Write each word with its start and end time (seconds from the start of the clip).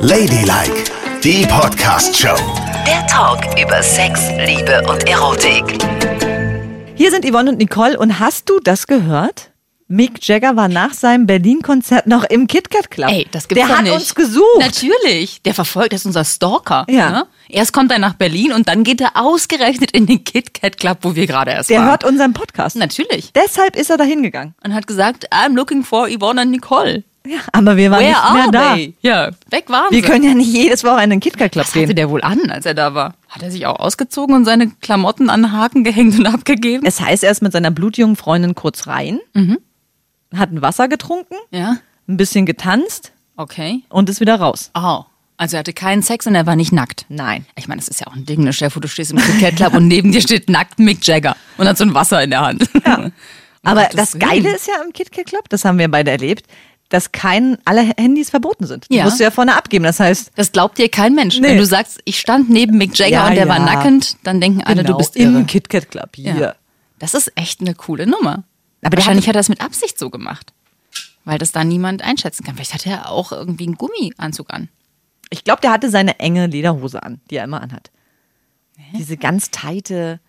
Ladylike, 0.00 0.90
die 1.22 1.46
Podcast-Show. 1.46 2.34
Der 2.84 3.06
Talk 3.06 3.38
über 3.56 3.80
Sex, 3.84 4.20
Liebe 4.44 4.82
und 4.90 5.08
Erotik. 5.08 5.78
Hier 6.96 7.12
sind 7.12 7.24
Yvonne 7.24 7.52
und 7.52 7.58
Nicole 7.58 7.96
und 8.00 8.18
hast 8.18 8.50
du 8.50 8.58
das 8.58 8.88
gehört? 8.88 9.52
Mick 9.86 10.26
Jagger 10.26 10.56
war 10.56 10.66
nach 10.66 10.92
seinem 10.92 11.26
Berlin-Konzert 11.26 12.08
noch 12.08 12.24
im 12.24 12.48
KitKat 12.48 12.90
Club. 12.90 13.10
Ey, 13.12 13.28
das 13.30 13.46
gibt's 13.46 13.60
Der 13.64 13.68
doch 13.68 13.76
hat 13.78 13.84
nicht. 13.84 13.94
uns 13.94 14.14
gesucht. 14.16 14.58
Natürlich. 14.58 15.40
Der 15.42 15.54
verfolgt, 15.54 15.92
das 15.92 16.00
ist 16.00 16.06
unser 16.06 16.24
Stalker. 16.24 16.84
Ja. 16.90 17.10
Ne? 17.10 17.26
Erst 17.48 17.72
kommt 17.72 17.92
er 17.92 18.00
nach 18.00 18.14
Berlin 18.14 18.52
und 18.52 18.66
dann 18.68 18.82
geht 18.82 19.00
er 19.00 19.12
ausgerechnet 19.14 19.92
in 19.92 20.06
den 20.06 20.24
KitKat 20.24 20.78
Club, 20.78 20.98
wo 21.02 21.14
wir 21.14 21.28
gerade 21.28 21.52
erst 21.52 21.70
Der 21.70 21.78
waren. 21.78 21.90
hört 21.90 22.02
unseren 22.04 22.32
Podcast. 22.32 22.74
Natürlich. 22.74 23.32
Deshalb 23.34 23.76
ist 23.76 23.88
er 23.88 23.98
da 23.98 24.04
hingegangen. 24.04 24.54
Und 24.64 24.74
hat 24.74 24.88
gesagt, 24.88 25.32
I'm 25.32 25.54
looking 25.54 25.84
for 25.84 26.08
Yvonne 26.08 26.42
und 26.42 26.50
Nicole. 26.50 27.04
Ja, 27.28 27.38
aber 27.52 27.76
wir 27.76 27.90
waren 27.90 28.00
Where 28.00 28.08
nicht 28.10 28.32
mehr 28.34 28.50
da. 28.50 28.74
they? 28.74 28.94
Ja, 29.02 29.30
weg 29.50 29.68
waren 29.68 29.90
Wir 29.90 30.00
sie. 30.02 30.08
können 30.08 30.24
ja 30.24 30.34
nicht 30.34 30.52
jedes 30.52 30.82
Wochenende 30.84 31.04
in 31.04 31.10
den 31.10 31.20
KitKat 31.20 31.52
Club 31.52 31.64
Was 31.66 31.74
hatte 31.74 31.86
gehen. 31.86 31.96
der 31.96 32.08
wohl 32.10 32.22
an, 32.22 32.50
als 32.50 32.64
er 32.66 32.74
da 32.74 32.94
war? 32.94 33.14
Hat 33.28 33.42
er 33.42 33.50
sich 33.50 33.66
auch 33.66 33.78
ausgezogen 33.78 34.34
und 34.34 34.44
seine 34.44 34.68
Klamotten 34.80 35.28
an 35.30 35.42
den 35.42 35.52
Haken 35.52 35.84
gehängt 35.84 36.18
und 36.18 36.26
abgegeben? 36.34 36.86
Es 36.86 37.00
heißt, 37.00 37.24
er 37.24 37.30
ist 37.30 37.42
mit 37.42 37.52
seiner 37.52 37.70
blutjungen 37.70 38.16
Freundin 38.16 38.54
kurz 38.54 38.86
rein, 38.86 39.20
Mhm. 39.34 39.58
hat 40.34 40.50
ein 40.52 40.62
Wasser 40.62 40.88
getrunken, 40.88 41.34
ja, 41.50 41.76
ein 42.08 42.16
bisschen 42.16 42.46
getanzt 42.46 43.12
okay. 43.36 43.82
und 43.90 44.08
ist 44.08 44.20
wieder 44.20 44.36
raus. 44.36 44.70
Oh, 44.74 45.00
also 45.36 45.56
er 45.56 45.60
hatte 45.60 45.72
keinen 45.72 46.02
Sex 46.02 46.26
und 46.26 46.34
er 46.34 46.46
war 46.46 46.56
nicht 46.56 46.72
nackt. 46.72 47.04
Nein. 47.08 47.46
Ich 47.56 47.68
meine, 47.68 47.78
das 47.80 47.88
ist 47.88 48.00
ja 48.00 48.06
auch 48.08 48.16
ein 48.16 48.24
Ding, 48.26 48.42
ne? 48.42 48.52
Vor, 48.52 48.82
du 48.82 48.88
stehst 48.88 49.12
im 49.12 49.18
KitKat 49.18 49.56
Club 49.56 49.74
und 49.74 49.86
neben 49.86 50.10
dir 50.12 50.20
steht 50.20 50.48
nackt 50.50 50.78
Mick 50.80 51.06
Jagger 51.06 51.36
und 51.58 51.68
hat 51.68 51.78
so 51.78 51.84
ein 51.84 51.94
Wasser 51.94 52.22
in 52.22 52.30
der 52.30 52.40
Hand. 52.40 52.68
Um 53.64 53.70
Aber 53.72 53.88
das. 53.92 54.16
Geile 54.16 54.54
ist 54.54 54.68
ja 54.68 54.74
im 54.84 54.92
KitKat 54.92 55.26
Club, 55.26 55.48
das 55.48 55.64
haben 55.64 55.78
wir 55.78 55.88
beide 55.90 56.12
erlebt, 56.12 56.46
dass 56.88 57.12
kein, 57.12 57.58
alle 57.64 57.82
Handys 57.96 58.30
verboten 58.30 58.66
sind. 58.66 58.86
Die 58.90 58.96
Ja. 58.96 59.04
musst 59.04 59.20
du 59.20 59.24
ja 59.24 59.30
vorne 59.30 59.56
abgeben. 59.56 59.84
Das 59.84 60.00
heißt, 60.00 60.32
Das 60.36 60.52
glaubt 60.52 60.78
dir 60.78 60.88
kein 60.88 61.14
Mensch. 61.14 61.38
Nee. 61.38 61.48
Wenn 61.48 61.58
du 61.58 61.66
sagst, 61.66 62.00
ich 62.04 62.18
stand 62.18 62.48
neben 62.48 62.78
Mick 62.78 62.96
Jagger 62.98 63.12
Ja, 63.12 63.28
und 63.28 63.34
der 63.34 63.48
war 63.48 63.58
ja. 63.58 63.64
nackend, 63.64 64.16
dann 64.24 64.40
denken 64.40 64.62
alle, 64.62 64.82
genau, 64.82 64.92
du 64.92 64.98
bist 64.98 65.16
irre. 65.16 65.36
im 65.38 65.46
KitKat 65.46 65.90
Club 65.90 66.16
hier. 66.16 66.34
Ja. 66.34 66.54
Das 66.98 67.14
ist 67.14 67.30
echt 67.36 67.60
eine 67.60 67.74
coole 67.74 68.06
Nummer. 68.06 68.44
Aber 68.82 68.96
Wahrscheinlich 68.96 69.26
hat 69.28 69.34
er 69.34 69.40
das 69.40 69.48
mit 69.48 69.60
Absicht 69.60 69.98
so 69.98 70.08
gemacht. 70.10 70.52
Weil 71.24 71.38
das 71.38 71.52
da 71.52 71.62
niemand 71.62 72.02
einschätzen 72.02 72.44
kann. 72.44 72.54
Vielleicht 72.54 72.72
hatte 72.74 72.88
er 72.88 73.10
auch 73.10 73.32
irgendwie 73.32 73.66
einen 73.66 73.76
Gummianzug 73.76 74.52
an. 74.52 74.68
Ich 75.30 75.44
glaube, 75.44 75.60
der 75.60 75.72
hatte 75.72 75.90
seine 75.90 76.18
enge 76.20 76.46
Lederhose 76.46 77.02
an, 77.02 77.20
die 77.30 77.36
er 77.36 77.44
immer 77.44 77.60
anhat. 77.60 77.90
Diese 78.96 79.18
ganz 79.18 79.50
teite, 79.50 80.20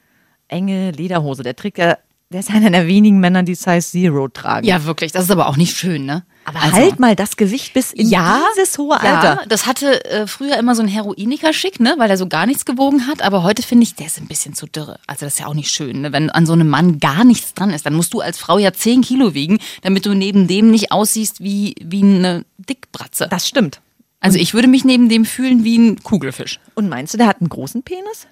enge 0.49 0.91
Lederhose. 0.91 1.43
Der 1.43 1.55
trägt 1.55 1.77
ja, 1.77 1.97
der 2.31 2.41
ist 2.41 2.51
einer 2.51 2.69
der 2.69 2.87
wenigen 2.87 3.19
Männer, 3.19 3.43
die 3.43 3.55
Size 3.55 3.81
Zero 3.81 4.27
tragen. 4.27 4.65
Ja, 4.65 4.85
wirklich. 4.85 5.11
Das 5.11 5.23
ist 5.23 5.31
aber 5.31 5.47
auch 5.47 5.57
nicht 5.57 5.75
schön, 5.75 6.05
ne? 6.05 6.23
aber 6.49 6.71
halt 6.71 6.99
mal 6.99 7.15
das 7.15 7.37
Gewicht 7.37 7.73
bis 7.73 7.91
in 7.91 8.07
ja, 8.07 8.41
dieses 8.55 8.77
hohe 8.77 8.97
ja, 9.03 9.19
Alter. 9.19 9.45
das 9.47 9.67
hatte 9.67 10.03
äh, 10.05 10.27
früher 10.27 10.57
immer 10.57 10.75
so 10.75 10.81
ein 10.81 10.87
Heroiniker-Schick, 10.87 11.79
ne, 11.79 11.95
weil 11.97 12.09
er 12.09 12.17
so 12.17 12.27
gar 12.27 12.45
nichts 12.45 12.65
gewogen 12.65 13.07
hat. 13.07 13.21
Aber 13.21 13.43
heute 13.43 13.61
finde 13.61 13.83
ich, 13.83 13.95
der 13.95 14.07
ist 14.07 14.19
ein 14.19 14.27
bisschen 14.27 14.53
zu 14.53 14.65
dürre. 14.65 14.99
Also 15.05 15.25
das 15.25 15.33
ist 15.33 15.39
ja 15.39 15.45
auch 15.47 15.53
nicht 15.53 15.71
schön, 15.71 16.01
ne? 16.01 16.11
wenn 16.11 16.29
an 16.29 16.45
so 16.45 16.53
einem 16.53 16.69
Mann 16.69 16.99
gar 16.99 17.23
nichts 17.23 17.53
dran 17.53 17.71
ist. 17.71 17.85
Dann 17.85 17.93
musst 17.93 18.13
du 18.13 18.21
als 18.21 18.39
Frau 18.39 18.57
ja 18.57 18.73
10 18.73 19.01
Kilo 19.01 19.33
wiegen, 19.33 19.59
damit 19.81 20.05
du 20.05 20.13
neben 20.13 20.47
dem 20.47 20.71
nicht 20.71 20.91
aussiehst 20.91 21.43
wie, 21.43 21.75
wie 21.81 22.03
eine 22.03 22.45
Dickbratze. 22.57 23.27
Das 23.29 23.47
stimmt. 23.47 23.81
Also 24.19 24.37
ich 24.37 24.53
würde 24.53 24.67
mich 24.67 24.83
neben 24.83 25.07
dem 25.07 25.25
fühlen 25.25 25.63
wie 25.63 25.77
ein 25.77 26.03
Kugelfisch. 26.03 26.59
Und 26.73 26.89
meinst 26.89 27.13
du, 27.13 27.17
der 27.17 27.27
hat 27.27 27.41
einen 27.41 27.49
großen 27.49 27.83
Penis? 27.83 28.27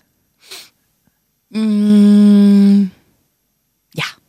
Ja. 1.52 2.97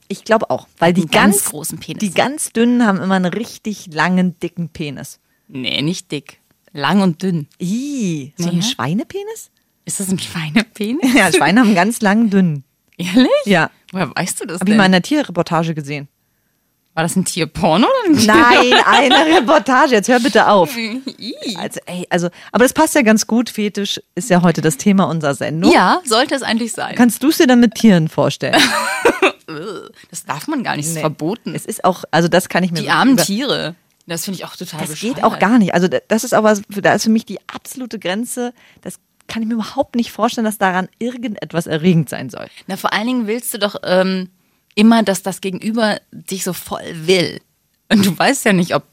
Ich 0.09 0.25
glaube 0.25 0.49
auch, 0.51 0.67
weil 0.79 0.93
die 0.93 1.03
ganz 1.03 1.37
ganz, 1.39 1.45
großen 1.51 1.79
Penis. 1.79 2.01
die 2.01 2.11
ganz 2.13 2.53
dünnen 2.53 2.87
haben 2.87 3.01
immer 3.01 3.15
einen 3.17 3.27
richtig 3.33 3.89
langen, 3.93 4.39
dicken 4.41 4.71
Penis. 4.71 5.21
Nee, 5.49 5.83
nicht 5.83 6.11
dick. 6.11 6.41
Lang 6.73 7.03
und 7.03 7.23
dünn. 7.23 7.47
Ih, 7.59 8.33
so 8.37 8.49
ein 8.49 8.57
Ja. 8.57 8.63
Schweinepenis? 8.63 9.51
Ist 9.85 10.01
das 10.01 10.09
ein 10.11 10.19
Schweinepenis? 10.19 11.13
Ja, 11.15 11.33
Schweine 11.33 11.61
haben 11.61 11.69
einen 11.69 11.75
ganz 11.77 12.01
langen, 12.01 12.31
dünnen. 12.31 12.65
Ehrlich? 12.97 13.29
Ja. 13.45 13.71
Woher 13.93 14.11
weißt 14.15 14.41
du 14.41 14.47
das 14.47 14.61
Habe 14.61 14.71
ich 14.71 14.77
mal 14.77 14.85
in 14.87 14.93
einer 14.95 15.03
Tierreportage 15.03 15.75
gesehen. 15.75 16.09
War 16.95 17.05
das 17.05 17.15
ein 17.15 17.25
Tierporno 17.25 17.87
oder 17.87 18.13
ein 18.13 18.27
Nein, 18.27 18.81
eine 18.87 19.37
Reportage. 19.37 19.93
Jetzt 19.93 20.09
hör 20.09 20.19
bitte 20.19 20.49
auf. 20.49 20.77
Also, 21.57 21.81
ey, 21.87 22.07
also, 22.11 22.29
aber 22.51 22.65
das 22.65 22.73
passt 22.73 22.95
ja 22.97 23.03
ganz 23.03 23.27
gut. 23.27 23.51
Fetisch 23.51 24.01
ist 24.17 24.31
ja 24.31 24.43
heute 24.43 24.63
das 24.63 24.79
Thema 24.79 25.05
unserer 25.05 25.35
Sendung. 25.35 25.73
Ja, 25.73 26.01
sollte 26.05 26.35
es 26.35 26.43
eigentlich 26.43 26.73
sein. 26.73 26.97
Kannst 26.97 27.23
du 27.23 27.29
es 27.29 27.39
dir 27.39 27.47
dann 27.47 27.61
mit 27.61 27.75
Tieren 27.77 28.09
vorstellen? 28.09 28.61
Das 30.11 30.25
darf 30.25 30.47
man 30.49 30.63
gar 30.63 30.77
nicht, 30.77 30.85
das 30.87 30.91
ist 30.91 30.95
Nee. 30.97 31.01
verboten. 31.01 31.55
Es 31.55 31.65
ist 31.67 31.85
auch, 31.85 32.05
also 32.11 32.29
das 32.29 32.49
kann 32.49 32.63
ich 32.65 32.71
mir 32.73 32.81
Die 32.83 32.91
armen 32.91 33.15
über- 33.15 33.23
Tiere. 33.25 33.75
Das 34.07 34.25
finde 34.25 34.39
ich 34.39 34.45
auch 34.47 34.57
total 34.57 34.81
Das 34.81 34.91
bescheuert. 34.91 35.17
geht 35.17 35.25
auch 35.25 35.39
gar 35.39 35.59
nicht. 35.59 35.75
Also 35.75 35.87
das 35.89 36.25
ist 36.25 36.33
was, 36.33 36.63
da 36.69 36.95
ist 36.95 37.05
für 37.05 37.11
mich 37.11 37.27
die 37.27 37.39
absolute 37.47 37.99
Grenze. 37.99 38.55
Das 38.81 38.99
kann 39.27 39.43
ich 39.43 39.49
mir 39.49 39.55
überhaupt 39.55 39.97
nicht 39.97 40.11
vorstellen, 40.13 40.47
dass 40.47 40.57
daran 40.57 40.89
irgendetwas 40.99 41.67
erregend 41.67 42.09
sein 42.09 42.31
soll. 42.31 42.47
Na, 42.67 42.77
vor 42.79 42.93
allen 42.95 43.07
Dingen 43.07 43.27
willst 43.27 43.53
du 43.53 43.59
doch 43.59 43.77
ähm, 43.85 44.31
immer, 44.75 45.03
dass 45.03 45.23
das 45.23 45.43
Gegenüber 45.43 46.01
dich 46.11 46.45
so 46.45 46.55
voll 46.55 46.83
will. 47.07 47.41
Und 47.91 48.07
du 48.07 48.19
weißt 48.19 48.47
ja 48.47 48.55
nicht, 48.55 48.75
ob 48.75 48.85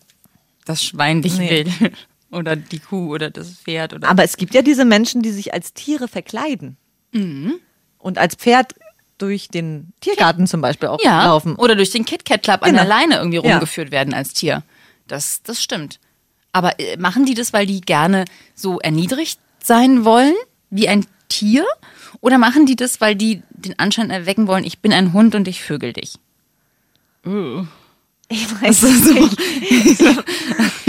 das 0.65 0.83
Schwein 0.83 1.21
dich 1.21 1.37
Nee. 1.37 1.65
will. 1.79 1.91
Oder 2.31 2.57
die 2.57 2.79
Kuh 2.79 3.11
oder 3.13 3.29
das 3.29 3.51
Pferd. 3.51 3.93
Oder 3.93 4.09
Aber 4.09 4.23
es 4.25 4.35
gibt 4.35 4.53
ja 4.53 4.61
diese 4.61 4.83
Menschen, 4.83 5.21
die 5.21 5.31
sich 5.31 5.53
als 5.53 5.73
Tiere 5.73 6.09
verkleiden 6.09 6.75
Mhm. 7.13 7.53
und 7.99 8.17
als 8.17 8.35
Pferd 8.35 8.73
durch 9.17 9.47
den 9.47 9.93
Tiergarten 10.01 10.45
zum 10.47 10.61
Beispiel 10.61 10.89
auch 10.89 10.99
ja, 11.03 11.25
laufen. 11.25 11.55
oder 11.55 11.75
durch 11.75 11.89
den 11.91 12.05
KitKat 12.05 12.43
Club 12.43 12.63
an 12.63 12.71
Genau. 12.71 12.81
der 12.83 12.89
Leine 12.89 13.15
irgendwie 13.17 13.37
Ja. 13.47 13.53
rumgeführt 13.53 13.91
werden 13.91 14.13
als 14.13 14.33
Tier. 14.33 14.63
Das, 15.07 15.41
das 15.43 15.61
stimmt. 15.63 15.99
Aber 16.51 16.79
äh, 16.79 16.97
machen 16.97 17.25
die 17.25 17.33
das, 17.33 17.53
weil 17.53 17.65
die 17.65 17.81
gerne 17.81 18.25
so 18.55 18.79
erniedrigt 18.79 19.39
sein 19.63 20.03
wollen, 20.05 20.33
wie 20.69 20.87
ein 20.89 21.05
Tier? 21.29 21.65
Oder 22.21 22.37
machen 22.37 22.65
die 22.65 22.75
das, 22.75 23.01
weil 23.01 23.15
die 23.15 23.41
den 23.51 23.77
Anschein 23.79 24.09
erwecken 24.09 24.47
wollen, 24.47 24.63
ich 24.63 24.79
bin 24.79 24.93
ein 24.93 25.13
Hund 25.13 25.35
und 25.35 25.47
ich 25.47 25.61
vögel 25.63 25.93
dich? 25.93 26.15
Ich 28.29 28.61
weiß 28.61 28.81
nicht. 28.83 29.37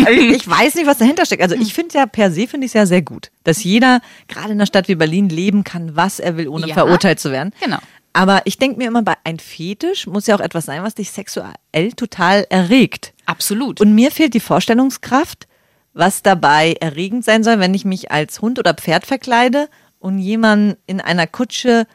Also 0.07 0.21
ich 0.21 0.47
weiß 0.49 0.77
nicht, 0.77 0.87
was 0.87 0.99
dahinter 0.99 1.27
steckt. 1.27 1.43
Also 1.43 1.57
ich 1.57 1.75
finde 1.75 1.99
ja 1.99 2.07
per 2.07 2.31
se 2.31 2.47
finde 2.47 2.67
ich 2.67 2.71
es 2.71 2.75
ja 2.75 2.87
sehr 2.87 3.03
gut, 3.03 3.31
dass 3.43 3.65
jeder 3.65 4.01
gerade 4.29 4.51
in 4.53 4.59
einer 4.59 4.67
Stadt 4.67 4.87
wie 4.87 4.95
Berlin 4.95 5.29
leben 5.29 5.65
kann, 5.65 5.97
was 5.97 6.21
er 6.21 6.37
will, 6.37 6.47
ohne 6.47 6.69
Ja. 6.69 6.75
verurteilt 6.75 7.19
zu 7.19 7.33
werden. 7.33 7.53
Genau. 7.61 7.79
Aber 8.17 8.41
ich 8.47 8.57
denke 8.57 8.79
mir 8.79 8.89
immer, 8.89 9.03
bei 9.03 9.13
ein 9.25 9.39
Fetisch 9.39 10.07
muss 10.07 10.27
ja 10.27 10.35
auch 10.35 10.41
etwas 10.41 10.65
sein, 10.65 10.83
was 10.83 10.95
dich 10.95 11.11
sexuell 11.11 11.93
total 11.97 12.47
erregt. 12.49 13.13
Absolut. 13.27 13.79
Und 13.79 13.95
mir 13.95 14.11
fehlt 14.11 14.33
die 14.33 14.41
Vorstellungskraft, 14.41 15.47
was 15.93 16.23
dabei 16.23 16.77
erregend 16.81 17.27
sein 17.27 17.45
soll, 17.45 17.59
wenn 17.59 17.75
ich 17.75 17.85
mich 17.85 18.11
als 18.11 18.41
Hund 18.41 18.59
oder 18.59 18.73
Pferd 18.73 19.05
verkleide 19.05 19.69
und 19.99 20.19
jemanden 20.19 20.79
in 20.87 21.03
einer 21.03 21.27
Kutsche 21.27 21.87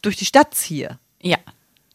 durch 0.00 0.14
die 0.14 0.26
Stadt 0.26 0.54
ziehe. 0.54 0.96
Ja, 1.20 1.38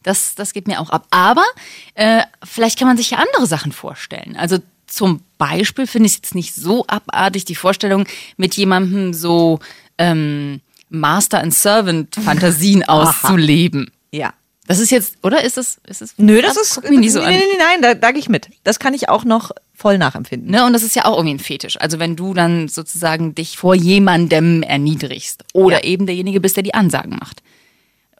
das, 0.02 0.34
das 0.34 0.52
geht 0.52 0.66
mir 0.66 0.78
auch 0.78 0.90
ab. 0.90 1.06
Aber 1.10 1.46
äh, 1.94 2.24
vielleicht 2.44 2.78
kann 2.78 2.88
man 2.88 2.98
sich 2.98 3.12
ja 3.12 3.18
andere 3.18 3.46
Sachen 3.46 3.72
vorstellen. 3.72 4.36
Also 4.36 4.58
zum 4.88 5.22
Beispiel 5.38 5.86
finde 5.86 6.04
ich 6.04 6.12
es 6.12 6.18
jetzt 6.18 6.34
nicht 6.34 6.54
so 6.54 6.84
abartig, 6.86 7.46
die 7.46 7.54
Vorstellung, 7.54 8.06
mit 8.36 8.58
jemandem 8.58 9.14
so 9.14 9.58
ähm, 9.96 10.60
Master 10.90 11.40
and 11.40 11.54
Servant 11.54 12.14
Fantasien 12.16 12.84
auszuleben. 12.88 13.90
Ja. 14.12 14.34
Das 14.66 14.78
ist 14.78 14.90
jetzt, 14.90 15.16
oder 15.24 15.42
ist 15.42 15.58
es? 15.58 15.80
Ist 15.88 16.00
es 16.02 16.14
Nö, 16.16 16.40
das 16.42 16.56
ist. 16.56 16.74
guck 16.76 16.88
mich 16.90 17.00
nicht 17.00 17.12
so 17.12 17.18
nee, 17.20 17.24
an. 17.26 17.32
nee, 17.32 17.38
nee, 17.38 17.58
nein, 17.58 17.82
da, 17.82 17.94
da 17.94 18.12
gehe 18.12 18.20
ich 18.20 18.28
mit. 18.28 18.48
Das 18.62 18.78
kann 18.78 18.94
ich 18.94 19.08
auch 19.08 19.24
noch 19.24 19.50
voll 19.74 19.98
nachempfinden. 19.98 20.48
Ne? 20.50 20.64
Und 20.64 20.72
das 20.74 20.82
ist 20.84 20.94
ja 20.94 21.06
auch 21.06 21.16
irgendwie 21.16 21.34
ein 21.34 21.38
Fetisch. 21.40 21.80
Also 21.80 21.98
wenn 21.98 22.14
du 22.14 22.34
dann 22.34 22.68
sozusagen 22.68 23.34
dich 23.34 23.56
vor 23.56 23.74
jemandem 23.74 24.62
erniedrigst 24.62 25.42
oder 25.54 25.82
Ja. 25.82 25.90
eben 25.90 26.06
derjenige 26.06 26.40
bist, 26.40 26.54
der 26.56 26.62
die 26.62 26.74
Ansagen 26.74 27.16
macht. 27.18 27.42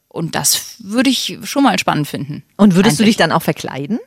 Und 0.08 0.34
das 0.34 0.74
würde 0.80 1.10
ich 1.10 1.38
schon 1.44 1.62
mal 1.62 1.78
spannend 1.78 2.08
finden. 2.08 2.42
Und 2.56 2.74
würdest 2.74 2.98
du 2.98 3.04
Eigentlich. 3.04 3.16
dich 3.16 3.22
dann 3.22 3.30
auch 3.30 3.42
verkleiden? 3.42 4.00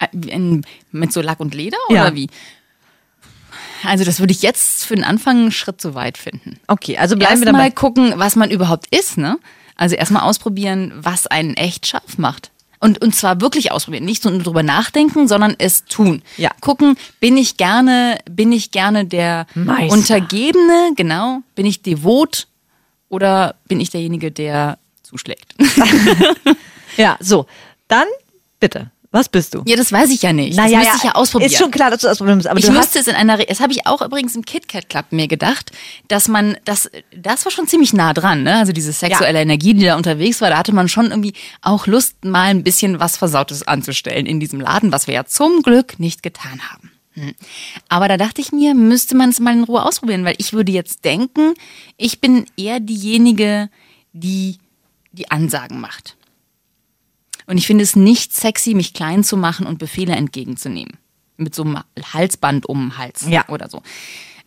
Äh, 0.00 0.08
in, 0.28 0.62
mit 0.90 1.12
so 1.12 1.20
Lack 1.20 1.38
und 1.38 1.54
Leder 1.54 1.78
Ja. 1.90 2.02
oder 2.06 2.14
wie? 2.16 2.28
Also 3.86 4.04
das 4.04 4.20
würde 4.20 4.32
ich 4.32 4.42
jetzt 4.42 4.84
für 4.84 4.94
den 4.94 5.04
Anfang 5.04 5.36
einen 5.36 5.52
Schritt 5.52 5.80
zu 5.80 5.94
weit 5.94 6.18
finden. 6.18 6.58
Okay, 6.66 6.98
also 6.98 7.16
bleiben 7.16 7.40
wir 7.40 7.46
Erstmal 7.46 7.70
dabei. 7.70 7.74
gucken, 7.74 8.12
was 8.16 8.36
man 8.36 8.50
überhaupt 8.50 8.94
ist, 8.94 9.18
ne? 9.18 9.38
Also 9.76 9.94
erstmal 9.96 10.22
ausprobieren, 10.22 10.92
was 10.96 11.26
einen 11.26 11.54
echt 11.54 11.86
scharf 11.86 12.18
macht. 12.18 12.50
Und, 12.78 13.00
und 13.02 13.14
zwar 13.14 13.40
wirklich 13.40 13.72
ausprobieren, 13.72 14.04
nicht 14.04 14.24
nur 14.24 14.38
drüber 14.38 14.62
nachdenken, 14.62 15.28
sondern 15.28 15.54
es 15.58 15.84
tun. 15.86 16.22
Ja. 16.36 16.50
Gucken, 16.60 16.96
bin 17.20 17.36
ich 17.36 17.56
gerne, 17.56 18.18
bin 18.30 18.52
ich 18.52 18.70
gerne 18.70 19.06
der 19.06 19.46
Meister. 19.54 19.94
Untergebene, 19.94 20.92
genau, 20.94 21.40
bin 21.54 21.64
ich 21.66 21.82
devot 21.82 22.48
oder 23.08 23.54
bin 23.66 23.80
ich 23.80 23.90
derjenige, 23.90 24.30
der 24.30 24.78
zuschlägt? 25.02 25.54
Ja, 26.96 27.16
so. 27.20 27.46
Dann 27.88 28.06
bitte. 28.58 28.90
Was 29.10 29.28
bist 29.28 29.54
du? 29.54 29.62
ja, 29.66 29.76
das 29.76 29.92
weiß 29.92 30.10
ich 30.10 30.22
ja 30.22 30.32
nicht. 30.32 30.56
Naja, 30.56 30.78
das 30.78 30.88
müsste 30.88 30.96
ich 30.98 31.04
ja 31.04 31.14
ausprobieren. 31.14 31.50
Ist 31.50 31.58
schon 31.58 31.70
klar, 31.70 31.90
dass 31.90 32.00
du 32.00 32.08
ausprobieren 32.08 32.38
musst. 32.38 32.48
Aber 32.48 32.58
ich 32.58 32.70
müsste 32.70 32.98
es 32.98 33.06
in 33.06 33.14
einer, 33.14 33.38
Re 33.38 33.46
das 33.48 33.60
habe 33.60 33.72
ich 33.72 33.86
auch 33.86 34.02
übrigens 34.02 34.34
im 34.34 34.44
KitKat 34.44 34.88
Club 34.88 35.06
mir 35.10 35.28
gedacht, 35.28 35.70
dass 36.08 36.28
man, 36.28 36.56
das, 36.64 36.90
das 37.16 37.44
war 37.44 37.52
schon 37.52 37.66
ziemlich 37.66 37.92
nah 37.92 38.12
dran, 38.12 38.42
ne? 38.42 38.56
Also 38.56 38.72
diese 38.72 38.92
sexuelle 38.92 39.40
Energie, 39.40 39.74
die 39.74 39.84
da 39.84 39.96
unterwegs 39.96 40.40
war, 40.40 40.50
da 40.50 40.58
hatte 40.58 40.74
man 40.74 40.88
schon 40.88 41.06
irgendwie 41.06 41.34
auch 41.62 41.86
Lust, 41.86 42.24
mal 42.24 42.48
ein 42.48 42.62
bisschen 42.64 43.00
was 43.00 43.16
Versautes 43.16 43.66
anzustellen 43.66 44.26
in 44.26 44.40
diesem 44.40 44.60
Laden, 44.60 44.92
was 44.92 45.06
wir 45.06 45.14
ja 45.14 45.24
zum 45.24 45.62
Glück 45.62 45.98
nicht 45.98 46.22
getan 46.22 46.60
haben. 46.70 46.90
Aber 47.88 48.08
da 48.08 48.18
dachte 48.18 48.42
ich 48.42 48.52
mir, 48.52 48.74
müsste 48.74 49.16
man 49.16 49.30
es 49.30 49.40
mal 49.40 49.54
in 49.54 49.64
Ruhe 49.64 49.82
ausprobieren, 49.84 50.24
weil 50.24 50.34
ich 50.38 50.52
würde 50.52 50.70
jetzt 50.72 51.04
denken, 51.06 51.54
ich 51.96 52.20
bin 52.20 52.44
eher 52.58 52.78
diejenige, 52.80 53.70
die 54.12 54.58
die 55.12 55.30
Ansagen 55.30 55.80
macht. 55.80 56.15
Und 57.46 57.58
ich 57.58 57.66
finde 57.66 57.84
es 57.84 57.96
nicht 57.96 58.34
sexy, 58.34 58.74
mich 58.74 58.92
klein 58.92 59.22
zu 59.24 59.36
machen 59.36 59.66
und 59.66 59.78
Befehle 59.78 60.14
entgegenzunehmen. 60.14 60.98
Mit 61.36 61.54
so 61.54 61.62
einem 61.62 61.78
Halsband 62.12 62.66
um 62.66 62.88
den 62.90 62.98
Hals 62.98 63.26
Ja. 63.28 63.48
oder 63.48 63.68
so. 63.68 63.82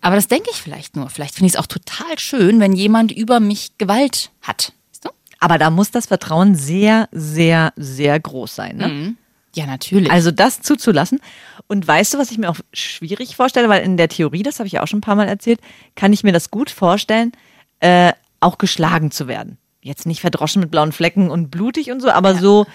Aber 0.02 0.16
das 0.16 0.28
denke 0.28 0.50
ich 0.52 0.58
vielleicht 0.62 0.96
nur. 0.96 1.10
Vielleicht 1.10 1.36
finde 1.36 1.48
ich 1.48 1.54
es 1.54 1.60
auch 1.60 1.68
total 1.68 2.18
schön, 2.20 2.60
wenn 2.60 2.74
jemand 2.74 3.12
über 3.12 3.40
mich 3.40 3.78
Gewalt 3.78 4.32
hat. 4.42 4.74
Weißt 4.92 5.06
du? 5.06 5.10
Aber 5.40 5.58
da 5.58 5.70
muss 5.70 5.92
das 5.92 6.08
Vertrauen 6.08 6.56
sehr, 6.56 7.10
sehr, 7.12 7.74
sehr 7.76 8.20
groß 8.20 8.56
sein. 8.56 8.78
Ne? 8.78 9.16
Ja, 9.56 9.66
natürlich. 9.66 10.12
Also 10.12 10.32
das 10.32 10.62
zuzulassen. 10.62 11.20
Und 11.68 11.88
weißt 11.88 12.14
du, 12.14 12.18
was 12.18 12.32
ich 12.32 12.38
mir 12.38 12.50
auch 12.50 12.58
schwierig 12.74 13.36
vorstelle, 13.36 13.68
weil 13.70 13.84
in 13.84 13.98
der 13.98 14.08
Theorie, 14.10 14.44
das 14.44 14.60
habe 14.60 14.68
ich 14.68 14.74
ja 14.74 14.84
auch 14.84 14.88
schon 14.88 15.00
ein 15.00 15.02
paar 15.02 15.16
Mal 15.16 15.28
erzählt, 15.28 15.60
kann 15.96 16.14
ich 16.14 16.24
mir 16.24 16.32
das 16.32 16.50
gut 16.52 16.70
vorstellen, 16.70 17.32
äh, 17.80 18.14
auch 18.40 18.58
geschlagen 18.58 19.12
zu 19.12 19.28
werden. 19.28 19.58
Jetzt 19.82 20.06
nicht 20.06 20.22
verdroschen 20.22 20.60
mit 20.62 20.72
blauen 20.72 20.92
Flecken 20.92 21.30
und 21.30 21.50
blutig 21.52 21.92
und 21.92 22.02
so, 22.02 22.10
aber 22.10 22.36
so 22.36 22.66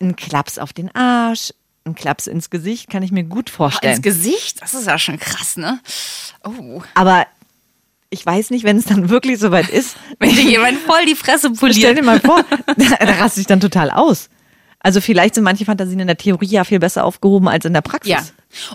ein 0.00 0.16
Klaps 0.16 0.58
auf 0.58 0.72
den 0.72 0.94
Arsch, 0.94 1.52
ein 1.84 1.94
Klaps 1.94 2.26
ins 2.26 2.50
Gesicht, 2.50 2.90
kann 2.90 3.02
ich 3.02 3.12
mir 3.12 3.24
gut 3.24 3.48
vorstellen. 3.48 3.94
ins 3.94 4.02
Gesicht, 4.02 4.60
das 4.60 4.74
ist 4.74 4.86
ja 4.86 4.98
schon 4.98 5.18
krass, 5.18 5.56
ne? 5.56 5.80
Oh. 6.44 6.82
aber 6.94 7.26
ich 8.10 8.24
weiß 8.24 8.50
nicht, 8.50 8.64
wenn 8.64 8.76
es 8.76 8.84
dann 8.84 9.08
wirklich 9.08 9.38
soweit 9.38 9.68
ist. 9.68 9.96
Wenn 10.18 10.30
dir 10.30 10.42
jemand 10.50 10.78
voll 10.78 11.04
die 11.06 11.16
Fresse 11.16 11.50
Stell 11.54 11.70
poliert. 11.70 11.98
dir 11.98 12.02
mal 12.02 12.20
vor, 12.20 12.44
da, 12.66 13.04
da 13.04 13.12
raste 13.14 13.40
ich 13.40 13.46
dann 13.46 13.60
total 13.60 13.90
aus. 13.90 14.28
Also 14.78 15.00
vielleicht 15.00 15.34
sind 15.34 15.42
manche 15.44 15.64
Fantasien 15.64 15.98
in 15.98 16.06
der 16.06 16.16
Theorie 16.16 16.46
ja 16.46 16.64
viel 16.64 16.78
besser 16.78 17.04
aufgehoben 17.04 17.48
als 17.48 17.64
in 17.64 17.72
der 17.72 17.80
Praxis. 17.80 18.10
Ja. 18.10 18.22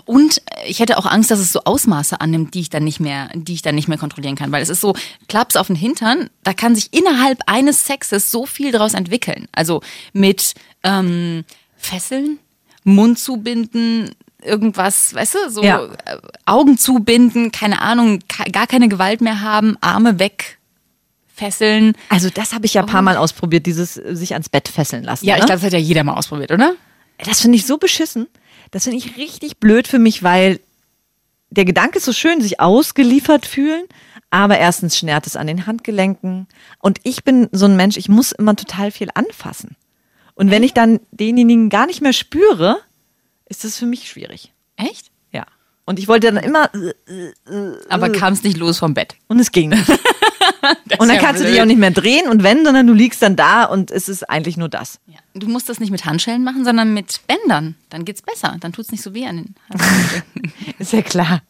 Und 0.04 0.38
äh, 0.38 0.68
ich 0.68 0.80
hätte 0.80 0.98
auch 0.98 1.06
Angst, 1.06 1.30
dass 1.30 1.38
es 1.38 1.52
so 1.52 1.62
Ausmaße 1.64 2.20
annimmt, 2.20 2.54
die 2.54 2.60
ich 2.60 2.70
dann 2.70 2.84
nicht 2.84 3.00
mehr, 3.00 3.30
die 3.34 3.54
ich 3.54 3.62
dann 3.62 3.74
nicht 3.74 3.88
mehr 3.88 3.98
kontrollieren 3.98 4.36
kann, 4.36 4.52
weil 4.52 4.62
es 4.62 4.68
ist 4.68 4.80
so 4.80 4.94
Klaps 5.28 5.56
auf 5.56 5.66
den 5.68 5.76
Hintern, 5.76 6.30
da 6.44 6.52
kann 6.52 6.74
sich 6.74 6.92
innerhalb 6.92 7.40
eines 7.46 7.86
Sexes 7.86 8.30
so 8.30 8.46
viel 8.46 8.72
daraus 8.72 8.94
entwickeln. 8.94 9.48
Also 9.52 9.82
mit 10.12 10.54
ähm, 10.82 11.44
Fesseln, 11.76 12.38
Mund 12.84 13.18
zubinden, 13.18 14.10
irgendwas, 14.42 15.14
weißt 15.14 15.34
du, 15.34 15.50
so 15.50 15.62
Ja. 15.62 15.84
äh, 16.04 16.18
Augen 16.46 16.78
zubinden, 16.78 17.52
keine 17.52 17.80
Ahnung, 17.80 18.20
gar 18.50 18.66
keine 18.66 18.88
Gewalt 18.88 19.20
mehr 19.20 19.40
haben, 19.40 19.76
Arme 19.80 20.18
weg, 20.18 20.58
fesseln. 21.34 21.94
Also 22.08 22.28
das 22.30 22.52
habe 22.52 22.66
ich 22.66 22.74
ja 22.74 22.82
ein 22.82 22.88
paar 22.88 23.02
Mal 23.02 23.16
ausprobiert, 23.16 23.66
dieses 23.66 23.96
äh, 23.96 24.14
sich 24.14 24.32
ans 24.32 24.48
Bett 24.48 24.68
fesseln 24.68 25.04
lassen. 25.04 25.26
Ja, 25.26 25.34
ich 25.36 25.42
ne? 25.42 25.46
glaube, 25.46 25.60
das 25.60 25.66
hat 25.66 25.72
ja 25.72 25.78
jeder 25.78 26.04
mal 26.04 26.14
ausprobiert, 26.14 26.52
oder? 26.52 26.74
das 27.24 27.40
finde 27.40 27.56
ich 27.56 27.66
so 27.66 27.78
beschissen. 27.78 28.26
Das 28.72 28.84
finde 28.84 28.98
ich 28.98 29.16
richtig 29.16 29.58
blöd 29.58 29.86
für 29.86 30.00
mich, 30.00 30.22
weil 30.24 30.58
der 31.50 31.64
Gedanke 31.64 31.98
ist 31.98 32.06
so 32.06 32.12
schön, 32.12 32.40
sich 32.40 32.58
ausgeliefert 32.58 33.46
fühlen, 33.46 33.84
aber 34.30 34.58
erstens 34.58 34.96
schnärt 34.96 35.26
es 35.26 35.36
an 35.36 35.46
den 35.46 35.66
Handgelenken 35.66 36.48
und 36.78 36.98
ich 37.04 37.22
bin 37.22 37.48
so 37.52 37.66
ein 37.66 37.76
Mensch, 37.76 37.96
ich 37.98 38.08
muss 38.08 38.32
immer 38.32 38.56
total 38.56 38.90
viel 38.90 39.10
anfassen. 39.14 39.76
Und 40.34 40.50
wenn 40.50 40.62
ich 40.62 40.72
dann 40.72 41.00
denjenigen 41.10 41.68
gar 41.68 41.86
nicht 41.86 42.00
mehr 42.00 42.14
spüre, 42.14 42.78
ist 43.44 43.64
das 43.64 43.76
für 43.76 43.84
mich 43.84 44.08
schwierig. 44.08 44.52
Echt? 44.76 45.10
Ja. 45.30 45.44
Und 45.84 45.98
ich 45.98 46.08
wollte 46.08 46.32
dann 46.32 46.42
immer 46.42 46.70
Aber 47.90 48.10
kam 48.10 48.32
es 48.32 48.42
nicht 48.42 48.56
los 48.56 48.78
vom 48.78 48.94
Bett. 48.94 49.16
und 49.28 49.38
es 49.38 49.52
ging 49.52 49.68
nicht. 49.68 49.86
und 50.98 51.08
dann 51.08 51.16
ja 51.16 51.20
kannst 51.20 51.40
du 51.40 51.44
dich 51.44 51.54
blöd. 51.54 51.62
auch 51.62 51.66
nicht 51.66 51.78
mehr 51.78 51.90
drehen 51.90 52.28
und 52.28 52.42
wenn, 52.42 52.64
sondern 52.64 52.86
du 52.86 52.92
liegst 52.92 53.22
dann 53.22 53.36
da 53.36 53.64
und 53.64 53.90
es 53.90 54.08
ist 54.08 54.28
eigentlich 54.28 54.56
nur 54.56 54.68
das. 54.68 55.00
Ja. 55.06 55.18
Du 55.34 55.48
musst 55.48 55.68
das 55.68 55.80
nicht 55.80 55.90
mit 55.90 56.04
Handschellen 56.04 56.44
machen, 56.44 56.64
sondern 56.64 56.92
mit 56.94 57.20
Bändern. 57.26 57.74
Dann 57.90 58.04
geht's 58.04 58.22
besser. 58.22 58.56
Dann 58.60 58.72
tut's 58.72 58.92
nicht 58.92 59.02
so 59.02 59.14
weh 59.14 59.26
an 59.26 59.36
den 59.36 59.54
Handgelenken. 59.70 60.52
Ist 60.78 60.92
ja 60.92 61.02
klar. 61.02 61.42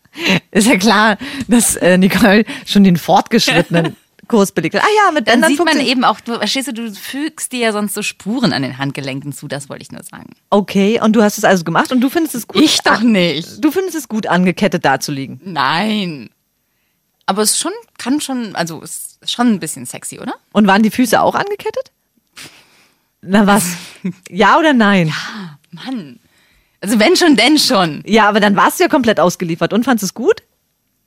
Ist 0.50 0.68
ja 0.68 0.76
klar, 0.76 1.16
dass 1.48 1.76
äh, 1.76 1.96
Nicole 1.98 2.44
schon 2.66 2.84
den 2.84 2.96
fortgeschrittenen 2.96 3.96
Kurs 4.28 4.52
belegt 4.52 4.74
hat. 4.74 4.82
Ah 4.82 5.06
ja, 5.06 5.12
mit 5.12 5.26
Dann 5.26 5.40
Bändern 5.40 5.50
sieht 5.50 5.64
man 5.64 5.80
eben 5.80 6.04
auch, 6.04 6.20
du, 6.20 6.34
verstehst 6.36 6.68
du, 6.68 6.72
du 6.72 6.92
fügst 6.92 7.52
dir 7.52 7.60
ja 7.60 7.72
sonst 7.72 7.94
so 7.94 8.02
Spuren 8.02 8.52
an 8.52 8.62
den 8.62 8.78
Handgelenken 8.78 9.32
zu, 9.32 9.48
das 9.48 9.68
wollte 9.68 9.82
ich 9.82 9.92
nur 9.92 10.02
sagen. 10.02 10.30
Okay, 10.50 11.00
und 11.02 11.14
du 11.14 11.22
hast 11.22 11.38
es 11.38 11.44
also 11.44 11.64
gemacht 11.64 11.92
und 11.92 12.00
du 12.00 12.08
findest 12.08 12.34
es 12.34 12.46
gut. 12.46 12.62
Ich 12.62 12.78
doch 12.78 13.00
nicht. 13.00 13.62
Du 13.62 13.70
findest 13.70 13.96
es 13.96 14.08
gut, 14.08 14.26
angekettet 14.26 14.84
dazuliegen. 14.84 15.40
Nein. 15.44 16.30
Aber 17.26 17.42
es 17.42 17.58
schon, 17.58 17.72
kann 17.98 18.20
schon, 18.20 18.54
also 18.54 18.82
es 18.82 19.18
ist 19.20 19.32
schon 19.32 19.48
ein 19.48 19.60
bisschen 19.60 19.86
sexy, 19.86 20.18
oder? 20.18 20.34
Und 20.52 20.66
waren 20.66 20.82
die 20.82 20.90
Füße 20.90 21.20
auch 21.20 21.34
angekettet? 21.34 21.90
Na 23.20 23.46
was? 23.46 23.76
Ja 24.28 24.58
oder 24.58 24.72
nein? 24.72 25.12
Mann. 25.70 26.18
Also 26.80 26.98
wenn 26.98 27.14
schon, 27.14 27.36
denn 27.36 27.56
schon. 27.56 28.02
Ja, 28.04 28.28
aber 28.28 28.40
dann 28.40 28.56
warst 28.56 28.80
du 28.80 28.84
ja 28.84 28.88
komplett 28.88 29.20
ausgeliefert 29.20 29.72
und 29.72 29.84
fandest 29.84 30.04
es 30.04 30.14
gut? 30.14 30.42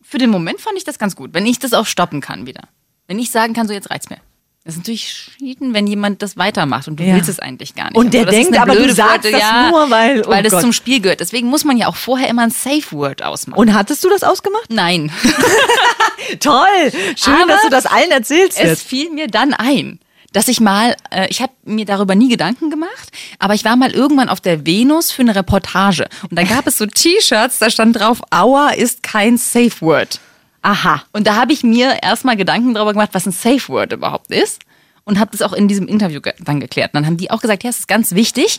Für 0.02 0.18
den 0.18 0.30
Moment 0.30 0.62
fand 0.62 0.78
ich 0.78 0.86
das 0.86 0.98
ganz 0.98 1.18
gut, 1.18 1.34
wenn 1.34 1.46
ich 1.46 1.60
das 1.60 1.74
auch 1.74 1.86
stoppen 1.86 2.22
kann 2.22 2.46
wieder. 2.46 2.62
Wenn 3.08 3.20
ich 3.20 3.32
sagen 3.32 3.54
kann, 3.54 3.68
so 3.68 3.74
jetzt 3.74 3.92
reizt 3.92 4.10
mir. 4.10 4.20
Das 4.66 4.74
ist 4.74 4.80
natürlich 4.80 5.30
schieden, 5.38 5.76
wenn 5.76 5.86
jemand 5.86 6.24
das 6.24 6.38
weitermacht 6.38 6.88
und 6.88 7.00
du 7.00 7.04
Ja. 7.04 7.14
willst 7.14 7.30
es 7.30 7.38
eigentlich 7.40 7.76
gar 7.76 7.86
nicht. 7.86 7.96
Und 7.98 8.16
der 8.16 8.26
denkt 8.26 8.58
aber, 8.60 8.76
du 8.76 8.92
sagst 8.92 9.32
das 9.32 9.70
nur, 9.70 9.92
weil- 9.92 10.24
oh 10.26 10.30
weil 10.30 10.42
das 10.42 10.54
Gott. 10.54 10.62
zum 10.62 10.74
Spiel 10.74 11.00
gehört. 11.02 11.20
Deswegen 11.20 11.48
muss 11.50 11.64
man 11.64 11.78
ja 11.78 11.88
auch 11.88 11.96
vorher 11.96 12.28
immer 12.30 12.42
ein 12.42 12.50
Safe 12.50 12.82
Word 12.92 13.22
ausmachen. 13.24 13.60
Und 13.60 13.74
hattest 13.76 14.04
du 14.04 14.10
das 14.10 14.24
ausgemacht? 14.24 14.72
Nein. 14.72 15.12
Toll! 16.40 16.92
Schön, 17.16 17.34
Aber 17.36 17.48
dass 17.48 17.62
du 17.62 17.70
das 17.70 17.86
allen 17.86 18.10
erzählst 18.12 18.58
Es 18.60 18.64
jetzt. 18.70 18.88
fiel 18.88 19.12
mir 19.12 19.28
dann 19.28 19.54
ein, 19.54 20.00
dass 20.34 20.48
ich 20.48 20.60
mal, 20.60 20.96
äh, 21.12 21.28
ich 21.30 21.42
habe 21.44 21.54
mir 21.64 21.86
darüber 21.86 22.16
nie 22.16 22.30
Gedanken 22.30 22.72
gemacht, 22.72 23.12
aber 23.38 23.54
ich 23.54 23.66
war 23.66 23.76
mal 23.76 23.92
irgendwann 23.92 24.30
auf 24.30 24.42
der 24.42 24.66
Venus 24.66 25.12
für 25.12 25.22
eine 25.22 25.36
Reportage 25.36 26.08
und 26.30 26.38
da 26.40 26.44
gab 26.44 26.66
es 26.66 26.80
so 26.80 26.88
T-Shirts, 26.88 27.60
da 27.60 27.70
stand 27.70 28.00
drauf, 28.00 28.22
Aua 28.32 28.70
ist 28.70 29.04
kein 29.04 29.38
Safe 29.38 29.80
Word. 29.82 30.20
Aha. 30.66 31.04
Und 31.12 31.28
da 31.28 31.36
habe 31.36 31.54
ich 31.54 31.64
mir 31.64 32.02
erstmal 32.02 32.36
Gedanken 32.36 32.74
darüber 32.74 32.94
gemacht, 32.94 33.12
was 33.14 33.28
ein 33.28 33.32
Safe 33.32 33.68
Word 33.68 33.94
überhaupt 33.94 34.32
ist 34.32 34.64
und 35.04 35.20
habe 35.20 35.30
das 35.30 35.44
auch 35.44 35.54
in 35.54 35.68
diesem 35.68 35.88
Interview 35.88 36.20
dann 36.40 36.60
geklärt. 36.60 36.92
Und 36.92 36.96
dann 36.96 37.06
haben 37.06 37.18
die 37.18 37.30
auch 37.30 37.40
gesagt, 37.40 37.64
ja, 37.64 37.70
es 37.70 37.82
ist 37.82 37.88
ganz 37.88 38.16
wichtig, 38.16 38.58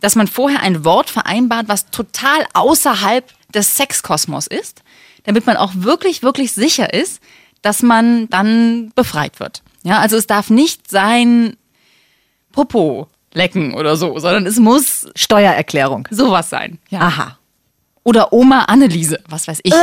dass 0.00 0.14
man 0.14 0.28
vorher 0.28 0.62
ein 0.62 0.84
Wort 0.84 1.10
vereinbart, 1.10 1.66
was 1.68 1.90
total 1.90 2.46
außerhalb 2.54 3.24
des 3.52 3.74
Sexkosmos 3.74 4.46
ist, 4.46 4.82
damit 5.24 5.46
man 5.46 5.56
auch 5.56 5.72
wirklich, 5.74 6.22
wirklich 6.22 6.52
sicher 6.52 6.94
ist, 6.94 7.20
dass 7.60 7.82
man 7.82 8.28
dann 8.28 8.92
befreit 8.94 9.40
wird. 9.40 9.62
Ja, 9.82 9.98
also 9.98 10.16
es 10.16 10.28
darf 10.28 10.50
nicht 10.50 10.88
sein 10.88 11.56
Popo 12.52 13.08
lecken 13.34 13.74
oder 13.74 13.96
so, 13.96 14.16
sondern 14.20 14.46
es 14.46 14.60
muss 14.60 15.08
Steuererklärung. 15.16 16.06
sowas 16.12 16.50
sein. 16.50 16.78
Ja. 16.88 17.00
Aha. 17.00 17.37
Oder 18.04 18.32
Oma 18.32 18.62
Anneliese, 18.64 19.18
was 19.28 19.48
weiß 19.48 19.60
ich. 19.64 19.72
Äh, 19.72 19.76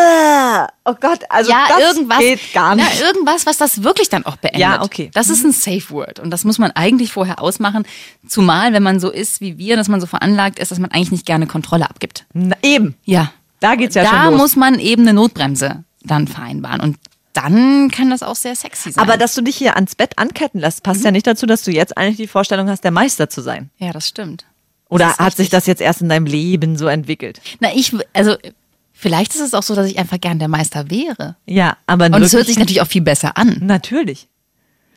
oh 0.86 0.96
Gott, 1.00 1.20
also 1.30 1.52
ja, 1.52 1.66
das 1.70 1.80
irgendwas, 1.96 2.20
geht 2.20 2.54
gar 2.54 2.76
nicht. 2.76 3.00
Ja, 3.00 3.06
irgendwas, 3.08 3.46
was 3.46 3.58
das 3.58 3.84
wirklich 3.84 4.10
dann 4.10 4.26
auch 4.26 4.38
beendet. 4.38 4.62
Ja, 4.62 4.82
okay. 4.82 5.12
Das 5.14 5.30
ist 5.30 5.44
ein 5.44 5.52
Safe 5.52 5.90
Word 5.92 6.20
und 6.20 6.32
das 6.32 6.44
muss 6.44 6.58
man 6.58 6.72
eigentlich 6.72 7.12
vorher 7.12 7.42
ausmachen. 7.42 7.84
Zumal, 8.28 8.74
wenn 8.74 8.84
man 8.84 9.00
so 9.00 9.12
ist 9.12 9.42
wie 9.42 9.58
wir, 9.58 9.76
dass 9.78 9.88
man 9.88 10.02
so 10.02 10.08
veranlagt 10.08 10.60
ist, 10.60 10.72
dass 10.72 10.80
man 10.80 10.92
eigentlich 10.92 11.12
nicht 11.12 11.26
gerne 11.26 11.46
Kontrolle 11.48 11.90
abgibt. 11.90 12.26
Na, 12.34 12.56
eben. 12.64 12.96
Ja. 13.04 13.32
Da 13.60 13.76
geht's 13.76 13.96
ja 13.96 14.04
da 14.04 14.10
schon 14.10 14.32
los. 14.32 14.42
muss 14.42 14.56
man 14.56 14.80
eben 14.80 15.04
eine 15.04 15.14
Notbremse 15.14 15.84
dann 16.04 16.28
vereinbaren 16.28 16.82
und 16.82 16.98
dann 17.34 17.92
kann 17.92 18.10
das 18.10 18.24
auch 18.24 18.36
sehr 18.36 18.56
sexy 18.56 18.92
sein. 18.92 19.04
Aber 19.04 19.18
dass 19.18 19.36
du 19.36 19.42
dich 19.42 19.58
hier 19.58 19.76
ans 19.76 19.96
Bett 19.96 20.18
anketten 20.18 20.62
lässt, 20.62 20.84
passt 20.84 21.02
Mhm. 21.02 21.06
ja 21.06 21.12
nicht 21.12 21.28
dazu, 21.28 21.46
dass 21.46 21.64
du 21.64 21.72
jetzt 21.72 21.98
eigentlich 21.98 22.18
die 22.18 22.28
Vorstellung 22.28 22.70
hast, 22.70 22.84
der 22.84 22.92
Meister 22.92 23.30
zu 23.30 23.42
sein. 23.42 23.70
ja, 23.78 23.92
das 23.92 24.08
stimmt. 24.08 24.46
Oder 24.90 25.10
hat 25.18 25.32
sich 25.34 25.46
richtig. 25.46 25.50
das 25.50 25.66
jetzt 25.66 25.82
erst 25.82 26.02
in 26.02 26.10
deinem 26.10 26.26
Leben 26.26 26.78
so 26.78 26.88
entwickelt? 26.88 27.42
Na, 27.60 27.70
ich, 27.74 27.94
also 28.14 28.36
vielleicht 28.94 29.34
ist 29.34 29.42
es 29.42 29.54
auch 29.54 29.64
so, 29.64 29.76
dass 29.76 29.88
ich 29.88 29.98
einfach 29.98 30.20
gern 30.22 30.40
der 30.40 30.48
Meister 30.48 30.90
wäre. 30.90 31.36
Ja, 31.46 31.78
aber 31.88 32.06
Und 32.06 32.22
es 32.22 32.34
hört 32.34 32.46
sich 32.48 32.58
natürlich 32.60 32.82
auch 32.82 32.88
viel 32.88 33.02
besser 33.02 33.38
an. 33.38 33.58
natürlich. 33.62 34.28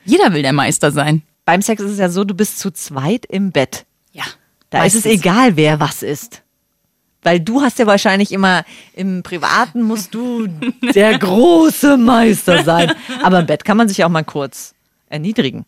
Jeder 0.05 0.33
will 0.33 0.43
der 0.43 0.53
Meister 0.53 0.91
sein. 0.91 1.23
Beim 1.45 1.63
Sex 1.63 1.83
ist 1.83 1.93
es 1.93 1.99
ja 1.99 2.09
so, 2.11 2.25
du 2.25 2.35
bist 2.35 2.59
zu 2.59 2.71
zweit 2.71 3.25
im 3.27 3.53
Bett. 3.53 3.85
Ja. 4.13 4.25
Da 4.71 4.85
ist 4.85 4.95
es 4.95 5.05
Meistens. 5.05 5.23
egal, 5.23 5.57
wer 5.57 5.81
was 5.81 6.03
ist. 6.03 6.43
Weil 7.23 7.41
du 7.41 7.63
hast 7.63 7.79
ja 7.79 7.87
wahrscheinlich 7.87 8.33
immer, 8.33 8.65
im 8.95 9.23
Privaten 9.23 9.83
musst 9.83 10.15
du 10.15 10.47
der 10.95 11.19
große 11.19 11.97
Meister 11.97 12.65
sein. 12.65 12.93
Aber 13.23 13.41
im 13.41 13.47
Bett 13.47 13.65
kann 13.65 13.77
man 13.77 13.89
sich 13.89 13.99
ja 13.99 14.07
auch 14.07 14.11
mal 14.11 14.25
kurz 14.25 14.75
erniedrigen. 15.09 15.65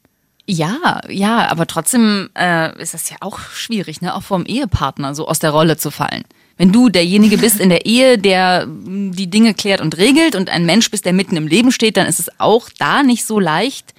Ja, 0.52 1.00
ja, 1.08 1.46
aber 1.48 1.68
trotzdem 1.68 2.28
äh, 2.36 2.76
ist 2.82 2.92
das 2.92 3.08
ja 3.08 3.18
auch 3.20 3.38
schwierig, 3.38 4.00
ne? 4.00 4.16
Auch 4.16 4.24
vom 4.24 4.44
Ehepartner 4.44 5.14
so 5.14 5.28
aus 5.28 5.38
der 5.38 5.50
Rolle 5.50 5.76
zu 5.76 5.92
fallen. 5.92 6.24
Wenn 6.56 6.72
du 6.72 6.88
derjenige 6.88 7.38
bist 7.38 7.60
in 7.60 7.68
der 7.68 7.86
Ehe, 7.86 8.18
der 8.18 8.66
mm, 8.66 9.12
die 9.12 9.30
Dinge 9.30 9.54
klärt 9.54 9.80
und 9.80 9.96
regelt 9.96 10.34
und 10.34 10.50
ein 10.50 10.66
Mensch 10.66 10.90
bist, 10.90 11.04
der 11.04 11.12
mitten 11.12 11.36
im 11.36 11.46
Leben 11.46 11.70
steht, 11.70 11.96
dann 11.96 12.08
ist 12.08 12.18
es 12.18 12.40
auch 12.40 12.68
da 12.78 13.04
nicht 13.04 13.26
so 13.26 13.38
leicht, 13.38 13.94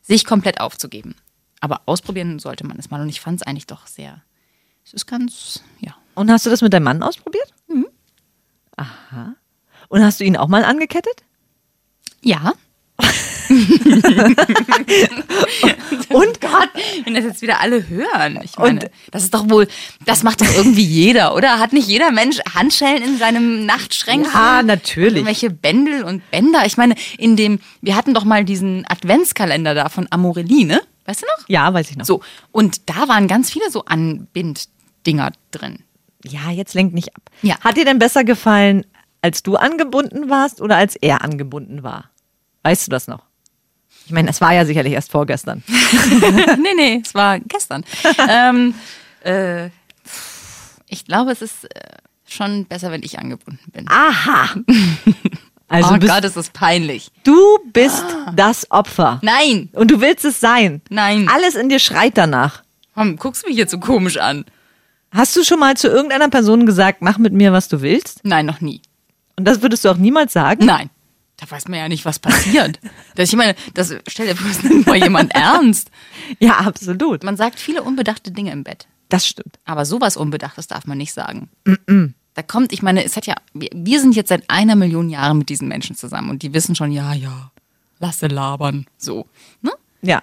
sich 0.00 0.24
komplett 0.24 0.58
aufzugeben. 0.62 1.16
Aber 1.60 1.82
ausprobieren 1.84 2.38
sollte 2.38 2.66
man 2.66 2.78
es 2.78 2.88
mal 2.88 3.02
und 3.02 3.10
ich 3.10 3.20
fand 3.20 3.42
es 3.42 3.46
eigentlich 3.46 3.66
doch 3.66 3.86
sehr. 3.86 4.22
Es 4.86 4.94
ist 4.94 5.04
ganz, 5.04 5.62
ja. 5.80 5.94
Und 6.14 6.30
hast 6.30 6.46
du 6.46 6.50
das 6.50 6.62
mit 6.62 6.72
deinem 6.72 6.84
Mann 6.84 7.02
ausprobiert? 7.02 7.52
Mhm. 7.68 7.88
Aha. 8.74 9.34
Und 9.88 10.02
hast 10.02 10.18
du 10.18 10.24
ihn 10.24 10.38
auch 10.38 10.48
mal 10.48 10.64
angekettet? 10.64 11.24
Ja. 12.22 12.54
und 16.10 16.40
Gott, 16.40 16.68
Wenn 17.04 17.14
das 17.14 17.24
jetzt 17.24 17.42
wieder 17.42 17.60
alle 17.60 17.88
hören. 17.88 18.38
Ich 18.44 18.56
meine, 18.58 18.80
Und- 18.80 18.90
das 19.10 19.24
ist 19.24 19.34
doch 19.34 19.48
wohl, 19.50 19.66
das 20.06 20.22
macht 20.22 20.40
doch 20.40 20.54
irgendwie 20.54 20.84
jeder, 20.84 21.34
oder? 21.34 21.58
Hat 21.58 21.72
nicht 21.72 21.88
jeder 21.88 22.12
Mensch 22.12 22.38
Handschellen 22.54 23.02
in 23.02 23.18
seinem 23.18 23.66
Nachtschränkchen? 23.66 24.32
Ja, 24.32 24.62
natürlich. 24.62 25.14
Irgendwelche 25.16 25.50
Bändel 25.50 26.04
und 26.04 26.28
Bänder. 26.30 26.64
Ich 26.66 26.76
meine, 26.76 26.94
in 27.18 27.34
dem, 27.36 27.58
wir 27.80 27.96
hatten 27.96 28.14
doch 28.14 28.24
mal 28.24 28.44
diesen 28.44 28.84
Adventskalender 28.88 29.74
da 29.74 29.88
von 29.88 30.06
Amorelie, 30.10 30.64
ne? 30.66 30.80
Weißt 31.06 31.22
du 31.22 31.26
noch? 31.26 31.48
ja, 31.48 31.72
weiß 31.74 31.90
ich 31.90 31.96
noch. 31.96 32.04
So, 32.04 32.20
und 32.52 32.88
da 32.88 33.08
waren 33.08 33.26
ganz 33.26 33.50
viele 33.50 33.68
so 33.70 33.84
Anbinddinger 33.84 35.32
drin. 35.50 35.80
Ja, 36.24 36.50
jetzt 36.50 36.74
lenkt 36.74 36.94
nicht 36.94 37.16
ab. 37.16 37.22
Ja. 37.42 37.58
Hat 37.60 37.76
dir 37.76 37.84
denn 37.84 37.98
besser 37.98 38.22
gefallen, 38.22 38.86
als 39.22 39.42
du 39.42 39.56
angebunden 39.56 40.28
warst 40.30 40.60
oder 40.60 40.76
als 40.76 40.94
er 40.96 41.22
angebunden 41.22 41.82
war? 41.82 42.10
Weißt 42.62 42.86
du 42.86 42.90
das 42.90 43.08
noch? 43.08 43.22
Ich 44.10 44.12
meine, 44.12 44.28
es 44.28 44.40
war 44.40 44.52
ja 44.52 44.66
sicherlich 44.66 44.92
erst 44.92 45.12
vorgestern. 45.12 45.62
nee, 45.68 46.74
nee, 46.74 47.00
es 47.00 47.14
war 47.14 47.38
gestern. 47.38 47.84
ähm, 48.28 48.74
äh, 49.22 49.66
ich 50.88 51.04
glaube, 51.04 51.30
es 51.30 51.42
ist 51.42 51.72
äh, 51.72 51.98
schon 52.26 52.64
besser, 52.64 52.90
wenn 52.90 53.04
ich 53.04 53.20
angebunden 53.20 53.70
bin. 53.72 53.86
Aha. 53.88 54.48
Also 55.72 55.94
oh 55.94 55.98
Gott, 55.98 56.24
es 56.24 56.36
ist 56.36 56.52
peinlich. 56.52 57.12
du 57.22 57.38
bist 57.72 58.04
das 58.34 58.68
Opfer. 58.72 59.20
Nein, 59.22 59.68
Und 59.72 59.92
du 59.92 60.00
willst 60.00 60.24
es 60.24 60.40
sein. 60.40 60.82
Nein. 60.90 61.28
Alles 61.32 61.54
in 61.54 61.68
dir 61.68 61.78
schreit 61.78 62.18
danach. 62.18 62.64
Warum 62.96 63.14
guckst 63.14 63.44
du 63.44 63.48
mich 63.48 63.56
jetzt 63.56 63.70
so 63.70 63.78
komisch 63.78 64.16
an? 64.16 64.44
Hast 65.12 65.36
du 65.36 65.44
schon 65.44 65.60
mal 65.60 65.76
zu 65.76 65.86
irgendeiner 65.86 66.28
Person 66.28 66.66
gesagt, 66.66 67.02
mach 67.02 67.18
mit 67.18 67.32
mir, 67.32 67.52
was 67.52 67.68
du 67.68 67.82
willst? 67.82 68.18
Nein, 68.24 68.46
noch 68.46 68.60
nie. 68.60 68.82
Und 69.36 69.44
das 69.44 69.62
würdest 69.62 69.84
du 69.84 69.90
auch 69.90 69.96
niemals 69.96 70.32
sagen? 70.32 70.66
Nein. 70.66 70.90
Da 71.40 71.50
weiß 71.50 71.68
man 71.68 71.78
ja 71.78 71.88
nicht, 71.88 72.04
was 72.04 72.18
passiert. 72.18 72.78
das, 73.14 73.30
ich 73.30 73.36
meine, 73.36 73.54
das 73.74 73.94
stell 74.06 74.26
dir 74.26 74.36
vor, 74.36 74.46
das 74.48 74.62
nimmt 74.62 74.86
mal 74.86 74.96
jemand 74.96 75.34
ernst. 75.34 75.90
Ja, 76.38 76.58
absolut. 76.58 77.24
Man 77.24 77.36
sagt 77.36 77.58
viele 77.58 77.82
unbedachte 77.82 78.30
Dinge 78.30 78.52
im 78.52 78.62
Bett. 78.62 78.86
Das 79.08 79.26
stimmt. 79.26 79.58
Aber 79.64 79.84
sowas 79.84 80.16
Unbedachtes 80.16 80.68
darf 80.68 80.86
man 80.86 80.96
nicht 80.96 81.12
sagen. 81.12 81.48
Da 82.34 82.42
kommt, 82.42 82.72
ich 82.72 82.82
meine, 82.82 83.02
es 83.04 83.16
hat 83.16 83.26
ja, 83.26 83.34
wir, 83.52 83.68
wir 83.74 84.00
sind 84.00 84.14
jetzt 84.14 84.28
seit 84.28 84.48
einer 84.48 84.76
Million 84.76 85.10
Jahren 85.10 85.38
mit 85.38 85.48
diesen 85.48 85.66
Menschen 85.66 85.96
zusammen 85.96 86.30
und 86.30 86.42
die 86.42 86.54
wissen 86.54 86.76
schon, 86.76 86.92
ja, 86.92 87.14
ja, 87.14 87.50
lasse 87.98 88.28
labern. 88.28 88.86
So. 88.96 89.26
Ne? 89.62 89.72
Ja. 90.02 90.22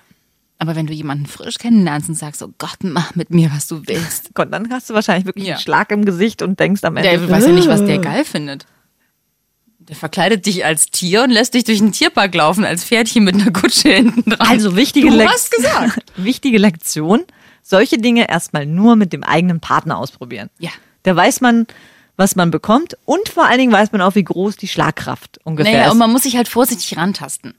Aber 0.60 0.76
wenn 0.78 0.88
du 0.88 0.94
jemanden 0.94 1.26
frisch 1.26 1.58
kennenlernst 1.58 2.08
und 2.08 2.16
sagst, 2.16 2.42
oh 2.42 2.54
Gott, 2.58 2.78
mach 2.84 3.16
mit 3.16 3.30
mir, 3.30 3.52
was 3.52 3.68
du 3.68 3.82
willst. 3.86 4.30
Gott, 4.34 4.52
dann 4.54 4.72
hast 4.72 4.90
du 4.90 4.94
wahrscheinlich 4.94 5.26
wirklich 5.26 5.46
Ja. 5.48 5.56
einen 5.56 5.62
Schlag 5.62 5.92
im 5.92 6.06
Gesicht 6.06 6.42
und 6.42 6.58
denkst 6.60 6.84
am 6.86 6.96
Ende. 6.96 7.10
Der 7.10 7.30
weiß 7.30 7.46
ja 7.46 7.52
nicht, 7.52 7.68
was 7.68 7.84
der 7.84 8.00
geil 8.00 8.24
findet. 8.24 8.66
Der 9.88 9.96
verkleidet 9.96 10.46
dich 10.46 10.66
als 10.66 10.88
Tier 10.88 11.24
und 11.24 11.30
lässt 11.30 11.54
dich 11.54 11.64
durch 11.64 11.80
den 11.80 11.94
Tierpark 11.94 12.36
laufen 12.36 12.66
als 12.66 12.84
Pferdchen 12.84 13.24
mit 13.24 13.36
einer 13.36 13.52
Kutsche 13.52 13.90
hinten 13.90 14.30
dran. 14.32 14.48
Also 14.48 14.76
wichtige 14.76 15.10
du 15.10 15.16
Lek- 15.16 15.30
hast 15.30 15.50
gesagt. 15.52 16.04
wichtige 16.18 16.58
Lektion. 16.58 17.24
Solche 17.64 17.98
Dinge 17.98 18.30
erstmal 18.30 18.66
nur 18.66 18.96
mit 18.96 19.14
dem 19.14 19.24
eigenen 19.24 19.60
Partner 19.62 19.98
ausprobieren. 19.98 20.50
Ja. 20.60 20.72
Da 21.04 21.16
weiß 21.16 21.40
man, 21.42 21.68
was 22.18 22.36
man 22.36 22.52
bekommt 22.52 22.98
und 23.06 23.30
vor 23.30 23.46
allen 23.46 23.60
Dingen 23.60 23.72
weiß 23.72 23.92
man 23.94 24.02
auch, 24.02 24.16
wie 24.16 24.24
groß 24.24 24.58
die 24.58 24.68
Schlagkraft 24.68 25.40
ungefähr 25.44 25.72
Naja, 25.74 25.86
ist. 25.86 25.92
und 25.94 25.98
man 26.00 26.12
muss 26.12 26.24
sich 26.24 26.36
halt 26.36 26.48
vorsichtig 26.48 26.98
rantasten. 26.98 27.54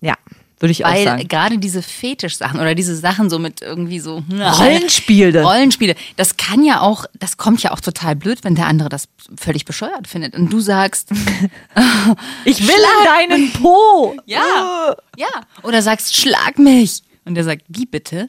ja, 0.00 0.14
würde 0.60 0.72
ich 0.72 0.84
auch 0.84 0.90
Weil 0.90 1.04
sagen. 1.04 1.28
gerade 1.28 1.58
diese 1.58 1.82
Fetischsachen 1.82 2.60
oder 2.60 2.74
diese 2.74 2.94
Sachen 2.94 3.30
so 3.30 3.38
mit 3.38 3.62
irgendwie 3.62 3.98
so 3.98 4.22
Rollenspiele. 4.30 5.42
Rollenspiele, 5.42 5.94
das 6.16 6.36
kann 6.36 6.62
ja 6.62 6.80
auch, 6.82 7.06
das 7.18 7.38
kommt 7.38 7.62
ja 7.62 7.72
auch 7.72 7.80
total 7.80 8.14
blöd, 8.14 8.44
wenn 8.44 8.54
der 8.54 8.66
andere 8.66 8.90
das 8.90 9.08
völlig 9.36 9.64
bescheuert 9.64 10.06
findet 10.06 10.36
und 10.36 10.52
du 10.52 10.60
sagst, 10.60 11.10
Ich 12.44 12.60
will 12.66 12.74
in 12.74 13.04
deinen 13.30 13.52
Po. 13.54 14.16
ja, 14.26 14.94
ja, 15.16 15.28
oder 15.62 15.80
sagst, 15.80 16.14
schlag 16.14 16.58
mich 16.58 17.02
und 17.24 17.34
der 17.34 17.44
sagt, 17.44 17.62
wie 17.68 17.86
bitte? 17.86 18.28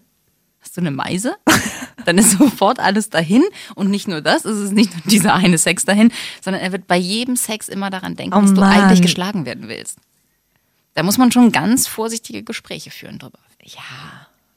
Hast 0.62 0.78
du 0.78 0.82
eine 0.82 0.92
Meise? 0.92 1.36
Dann 2.06 2.18
ist 2.18 2.38
sofort 2.38 2.80
alles 2.80 3.10
dahin 3.10 3.44
und 3.76 3.90
nicht 3.90 4.08
nur 4.08 4.22
das, 4.22 4.46
es 4.46 4.58
ist 4.60 4.74
nicht 4.74 4.94
nur 4.94 5.02
dieser 5.06 5.34
eine 5.34 5.58
Sex 5.58 5.86
dahin, 5.86 6.12
sondern 6.42 6.62
er 6.62 6.72
wird 6.72 6.88
bei 6.88 6.98
jedem 6.98 7.36
Sex 7.36 7.68
immer 7.68 7.90
daran 7.90 8.16
denken, 8.16 8.36
Oh 8.38 8.42
dass 8.42 8.54
du 8.54 8.62
eigentlich 8.62 9.02
geschlagen 9.02 9.46
werden 9.46 9.68
willst. 9.68 9.98
Da 10.94 11.04
muss 11.04 11.18
man 11.18 11.32
schon 11.32 11.52
ganz 11.52 11.88
vorsichtige 11.88 12.44
Gespräche 12.44 12.92
führen 12.92 13.20
drüber. 13.20 13.40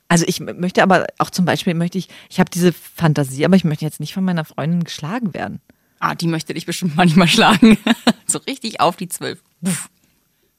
Also 0.08 0.24
ich 0.28 0.40
möchte 0.40 0.82
aber 0.82 1.06
auch 1.18 1.30
zum 1.30 1.44
Beispiel 1.44 1.74
möchte 1.74 1.98
ich, 1.98 2.08
ich 2.28 2.38
habe 2.38 2.50
diese 2.50 2.72
Fantasie, 2.72 3.44
aber 3.44 3.56
ich 3.56 3.64
möchte 3.64 3.84
jetzt 3.84 4.00
nicht 4.00 4.14
von 4.14 4.24
meiner 4.24 4.44
Freundin 4.44 4.84
geschlagen 4.84 5.34
werden. 5.34 5.60
Ah, 5.98 6.14
die 6.14 6.26
möchte 6.26 6.54
dich 6.54 6.66
bestimmt 6.66 6.96
manchmal 6.96 7.28
schlagen. 7.28 7.78
so 8.26 8.38
richtig 8.38 8.80
auf 8.80 8.96
die 8.96 9.08
zwölf. 9.08 9.40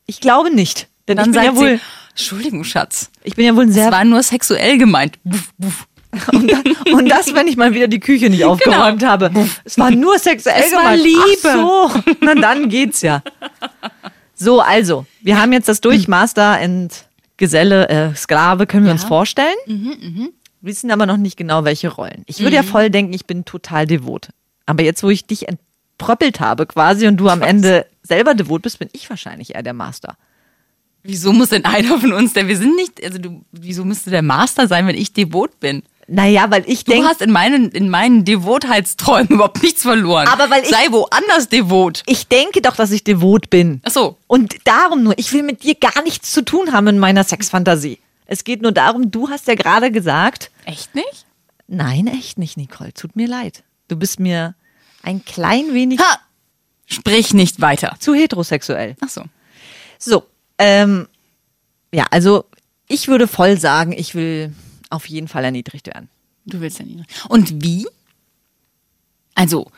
Ich 0.07 0.19
glaube 0.19 0.51
nicht, 0.53 0.87
denn 1.07 1.17
Dann 1.17 1.29
ich 1.29 1.35
bin 1.35 1.43
ja 1.45 1.55
wohl, 1.55 1.77
sie, 1.77 1.83
Entschuldigung, 2.09 2.63
Schatz. 2.63 3.11
ich 3.23 3.35
bin 3.35 3.45
ja 3.45 3.55
wohl 3.55 3.65
Das 3.65 3.75
sehr 3.75 3.91
war 3.91 4.03
nur 4.03 4.23
sexuell 4.23 4.77
gemeint. 4.77 5.19
Und, 6.31 6.49
da, 6.49 6.61
und 6.93 7.09
das, 7.09 7.33
wenn 7.33 7.45
ich 7.45 7.57
mal 7.57 7.73
wieder 7.73 7.89
die 7.89 7.99
Küche 7.99 8.29
nicht 8.29 8.45
aufgeräumt 8.45 9.03
habe. 9.05 9.31
Es 9.65 9.77
war 9.77 9.91
nur 9.91 10.17
sexuell 10.17 10.63
Es 10.65 10.71
war 10.71 10.95
gemeint. 10.95 11.03
Liebe. 11.03 11.49
Ach 11.49 11.93
so, 12.05 12.13
na 12.21 12.35
dann 12.35 12.69
geht's 12.69 13.01
ja. 13.01 13.21
So, 14.35 14.59
also, 14.59 15.05
wir 15.21 15.39
haben 15.41 15.53
jetzt 15.53 15.67
das 15.69 15.81
durch 15.81 16.07
Master 16.07 16.59
and 16.59 17.07
Geselle, 17.37 17.89
äh, 17.89 18.15
Sklave, 18.15 18.67
können 18.67 18.85
wir 18.85 18.91
uns 18.91 19.03
vorstellen. 19.03 19.55
Wissen 20.61 20.91
aber 20.91 21.05
noch 21.05 21.17
nicht 21.17 21.37
genau, 21.37 21.63
welche 21.63 21.89
Rollen. 21.89 22.23
Ich 22.27 22.39
würde 22.39 22.55
ja 22.55 22.63
voll 22.63 22.89
denken, 22.89 23.13
ich 23.13 23.25
bin 23.25 23.45
total 23.45 23.85
devot. 23.85 24.29
Aber 24.65 24.83
jetzt, 24.83 25.03
wo 25.03 25.09
ich 25.09 25.25
dich 25.25 25.47
entpröppelt 25.47 26.39
habe 26.39 26.65
quasi 26.65 27.07
und 27.07 27.17
du 27.17 27.29
am 27.29 27.41
Ende 27.41 27.85
selber 28.03 28.33
devot 28.33 28.61
bist, 28.61 28.79
bin 28.79 28.89
ich 28.91 29.09
wahrscheinlich 29.09 29.55
eher 29.55 29.63
der 29.63 29.73
Master. 29.73 30.17
Wieso 31.03 31.33
muss 31.33 31.49
denn 31.49 31.65
einer 31.65 31.99
von 31.99 32.13
uns, 32.13 32.33
der 32.33 32.47
wir 32.47 32.57
sind 32.57 32.75
nicht, 32.75 33.03
also 33.03 33.19
du, 33.19 33.45
wieso 33.51 33.85
müsste 33.85 34.09
der 34.09 34.21
Master 34.23 34.67
sein, 34.67 34.87
wenn 34.87 34.97
ich 34.97 35.13
devot 35.13 35.59
bin? 35.59 35.83
Naja, 36.07 36.51
weil 36.51 36.63
ich 36.69 36.83
Du 36.83 36.91
denke, 36.91 37.07
hast 37.07 37.21
in 37.21 37.31
meinen, 37.31 37.69
in 37.71 37.89
meinen 37.89 38.25
Devotheitsträumen 38.25 39.27
überhaupt 39.29 39.63
nichts 39.63 39.81
verloren. 39.81 40.27
Aber 40.27 40.49
weil 40.51 40.63
ich- 40.63 40.69
Sei 40.69 40.91
woanders 40.91 41.49
devot. 41.49 42.03
ich 42.05 42.27
denke 42.27 42.61
doch, 42.61 42.75
dass 42.75 42.91
ich 42.91 43.03
devot 43.03 43.49
bin. 43.49 43.81
Ach 43.83 43.91
so. 43.91 44.17
Und 44.27 44.55
darum 44.65 45.01
nur, 45.03 45.17
ich 45.17 45.33
will 45.33 45.41
mit 45.43 45.63
dir 45.63 45.73
gar 45.75 46.03
nichts 46.03 46.31
zu 46.31 46.43
tun 46.43 46.71
haben 46.73 46.87
in 46.87 46.99
meiner 46.99 47.23
Sexfantasie. 47.23 47.99
Es 48.27 48.43
geht 48.43 48.61
nur 48.61 48.71
darum, 48.71 49.09
du 49.11 49.29
hast 49.29 49.47
ja 49.47 49.55
gerade 49.55 49.91
gesagt, 49.91 50.51
Echt 50.65 50.93
nicht? 50.95 51.25
nein, 51.67 52.07
echt 52.07 52.37
nicht, 52.37 52.55
Nicole, 52.57 52.93
tut 52.93 53.15
mir 53.15 53.27
leid. 53.27 53.63
Du 53.87 53.95
bist 53.95 54.19
mir 54.19 54.55
ein 55.03 55.23
klein 55.25 55.73
wenig 55.73 55.99
Ha! 55.99 56.19
Sprich 56.87 57.33
nicht 57.33 57.61
weiter. 57.61 57.95
zu 57.99 58.13
heterosexuell. 58.13 58.95
Ach 59.03 59.09
so. 59.09 59.23
So, 59.97 60.23
ähm, 60.59 61.07
ja, 61.91 62.05
also 62.11 62.45
ich 62.87 63.07
würde 63.07 63.27
voll 63.27 63.59
sagen, 63.59 63.91
ich 63.91 64.13
will 64.13 64.53
auf 64.89 65.07
jeden 65.07 65.27
Fall 65.27 65.43
erniedrigt 65.43 65.87
werden. 65.87 66.09
Du 66.45 66.61
willst 66.61 66.79
nicht. 66.83 67.05
Und 67.29 67.63
wie? 67.63 67.87
Also, 69.33 69.71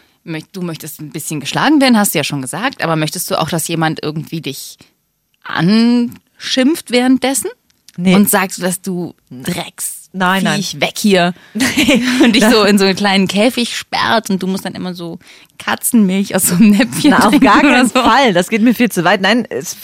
du 0.52 0.62
möchtest 0.62 1.00
ein 1.00 1.12
bisschen 1.12 1.40
geschlagen 1.40 1.80
werden, 1.82 1.98
hast 1.98 2.14
du 2.14 2.20
ja 2.20 2.24
schon 2.24 2.42
gesagt, 2.42 2.84
aber 2.84 2.96
möchtest 2.96 3.32
du 3.32 3.40
auch, 3.40 3.50
dass 3.50 3.68
jemand 3.68 4.04
irgendwie 4.04 4.42
dich 4.42 4.78
anschimpft 5.44 6.92
währenddessen? 6.92 7.50
Nee. 8.00 8.14
Und 8.14 8.30
sagst, 8.30 8.62
dass 8.62 8.82
du 8.82 9.16
Drecks, 9.32 9.98
Nein, 10.14 10.44
nein. 10.44 10.58
Viech, 10.62 10.80
weg 10.80 10.94
hier. 10.98 11.34
und 12.24 12.36
dich 12.36 12.44
so 12.46 12.64
in 12.64 12.78
so 12.78 12.86
einen 12.86 12.96
kleinen 12.96 13.28
Käfig 13.28 13.76
sperrt 13.76 14.30
und 14.30 14.42
du 14.42 14.48
musst 14.48 14.66
dann 14.66 14.74
immer 14.74 14.94
so 14.94 15.20
Katzenmilch 15.58 16.36
aus 16.36 16.48
so 16.48 16.56
einem 16.56 16.72
Näpfchen 16.72 17.12
Na, 17.12 17.28
auf 17.28 17.40
gar 17.40 17.62
keinen 17.62 17.88
so. 17.88 18.02
Fall. 18.02 18.34
Das 18.34 18.50
geht 18.50 18.62
mir 18.62 18.74
viel 18.74 18.90
zu 18.90 19.04
weit. 19.04 19.22
Nein, 19.22 19.46
es 19.50 19.76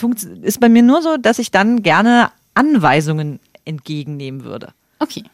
ist 0.42 0.60
bei 0.60 0.68
mir 0.68 0.82
nur 0.82 1.02
so, 1.02 1.16
dass 1.16 1.38
ich 1.38 1.50
dann 1.50 1.82
gerne 1.82 2.30
Anweisungen 2.54 3.38
entgegennehmen 3.64 4.44
würde. 4.44 4.72
Okay. 4.98 5.24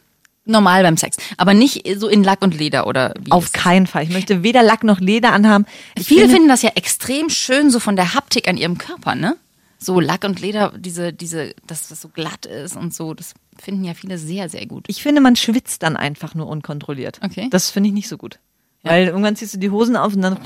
Normal 0.47 0.83
beim 0.83 0.97
Sex. 0.97 1.17
Aber 1.37 1.55
nicht 1.55 1.87
so 1.99 2.09
in 2.09 2.25
Lack 2.25 2.43
und 2.43 2.57
Leder 2.57 2.87
oder 2.87 3.15
wie? 3.21 3.31
Auf 3.31 3.53
keinen 3.53 3.87
Fall. 3.87 4.03
Ich 4.05 4.11
möchte 4.11 4.43
weder 4.43 4.63
Lack 4.63 4.83
noch 4.85 4.99
Leder 5.01 5.33
anhaben. 5.33 5.67
Ich 5.97 6.07
Viele 6.07 6.23
finde- 6.23 6.35
finden 6.35 6.49
das 6.49 6.63
ja 6.63 6.71
extrem 6.75 7.29
schön, 7.31 7.71
so 7.71 7.79
von 7.79 7.95
der 7.95 8.15
Haptik 8.15 8.49
an 8.49 8.57
ihrem 8.57 8.79
Körper, 8.79 9.15
ne? 9.15 9.37
So 9.79 10.01
Lack 10.01 10.25
und 10.25 10.41
Leder, 10.41 10.73
diese, 10.77 11.13
diese, 11.13 11.55
dass 11.67 11.89
das 11.89 12.01
so 12.01 12.09
glatt 12.09 12.47
ist 12.47 12.77
und 12.77 12.93
so, 12.95 13.15
das 13.15 13.35
finden 13.59 13.85
ja 13.85 13.95
viele 13.95 14.19
sehr, 14.19 14.49
sehr 14.49 14.67
gut. 14.67 14.85
Ich 14.89 15.03
finde, 15.03 15.21
man 15.21 15.37
schwitzt 15.37 15.83
dann 15.83 15.97
einfach 15.97 16.35
nur 16.35 16.49
unkontrolliert. 16.49 17.21
Okay. 17.23 17.49
Das 17.51 17.71
finde 17.71 17.89
ich 17.89 17.95
nicht 17.95 18.09
so 18.09 18.17
gut. 18.19 18.39
Weil 18.83 19.07
irgendwann 19.09 19.37
ziehst 19.37 19.55
du 19.55 19.59
die 19.59 19.71
Hosen 19.71 19.97
auf 19.97 20.15
und 20.15 20.23
dann 20.23 20.39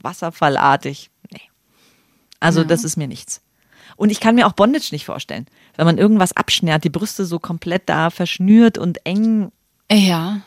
wasserfallartig. 0.00 1.10
Nee. 1.32 1.40
Also, 2.40 2.64
das 2.64 2.84
ist 2.84 2.96
mir 2.96 3.08
nichts. 3.08 3.42
Und 3.96 4.10
ich 4.10 4.20
kann 4.20 4.34
mir 4.34 4.46
auch 4.46 4.52
Bondage 4.52 4.88
nicht 4.92 5.04
vorstellen. 5.04 5.46
Wenn 5.80 5.86
man 5.86 5.96
irgendwas 5.96 6.36
abschnärt, 6.36 6.84
die 6.84 6.90
Brüste 6.90 7.24
so 7.24 7.38
komplett 7.38 7.88
da 7.88 8.10
verschnürt 8.10 8.76
und 8.76 8.98
eng, 9.06 9.50
Ja. 9.90 10.42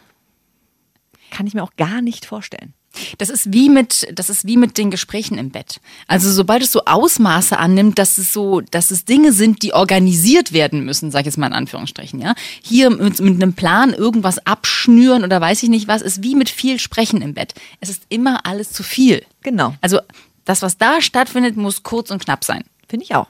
kann 1.32 1.48
ich 1.48 1.56
mir 1.56 1.64
auch 1.64 1.76
gar 1.76 2.04
nicht 2.04 2.28
vorstellen. 2.28 2.76
Das 3.18 3.32
ist 3.32 3.52
wie 3.52 3.68
mit, 3.70 4.08
das 4.14 4.30
ist 4.30 4.46
wie 4.46 4.58
mit 4.58 4.78
den 4.78 4.92
Gesprächen 4.92 5.40
im 5.40 5.50
Bett. 5.50 5.82
Also 6.06 6.32
sobald 6.32 6.62
es 6.62 6.72
so 6.72 6.86
Ausmaße 6.86 7.58
annimmt, 7.58 7.98
dass 7.98 8.20
es 8.20 8.32
so, 8.32 8.62
dass 8.62 8.92
es 8.92 9.06
Dinge 9.06 9.34
sind, 9.34 9.64
die 9.64 9.74
organisiert 9.74 10.54
werden 10.54 10.86
müssen, 10.86 11.10
sag 11.10 11.22
ich 11.22 11.26
jetzt 11.26 11.38
mal 11.40 11.48
in 11.48 11.54
Anführungsstrichen, 11.54 12.20
ja. 12.22 12.36
Hier 12.62 12.92
mit, 12.92 13.20
mit 13.20 13.42
einem 13.42 13.54
Plan 13.54 13.92
irgendwas 13.92 14.38
abschnüren 14.46 15.24
oder 15.24 15.42
weiß 15.42 15.64
ich 15.64 15.70
nicht 15.70 15.88
was, 15.88 16.04
ist 16.04 16.22
wie 16.22 16.36
mit 16.36 16.52
viel 16.52 16.78
Sprechen 16.78 17.24
im 17.24 17.34
Bett. 17.34 17.56
Es 17.80 17.90
ist 17.90 18.04
immer 18.10 18.46
alles 18.46 18.72
zu 18.72 18.84
viel. 18.84 19.26
Genau. 19.42 19.74
Also 19.82 20.00
das, 20.46 20.62
was 20.62 20.78
da 20.78 21.02
stattfindet, 21.02 21.58
muss 21.58 21.82
kurz 21.82 22.12
und 22.12 22.24
knapp 22.24 22.44
sein. 22.44 22.64
Finde 22.88 23.06
ich 23.06 23.16
auch. 23.16 23.26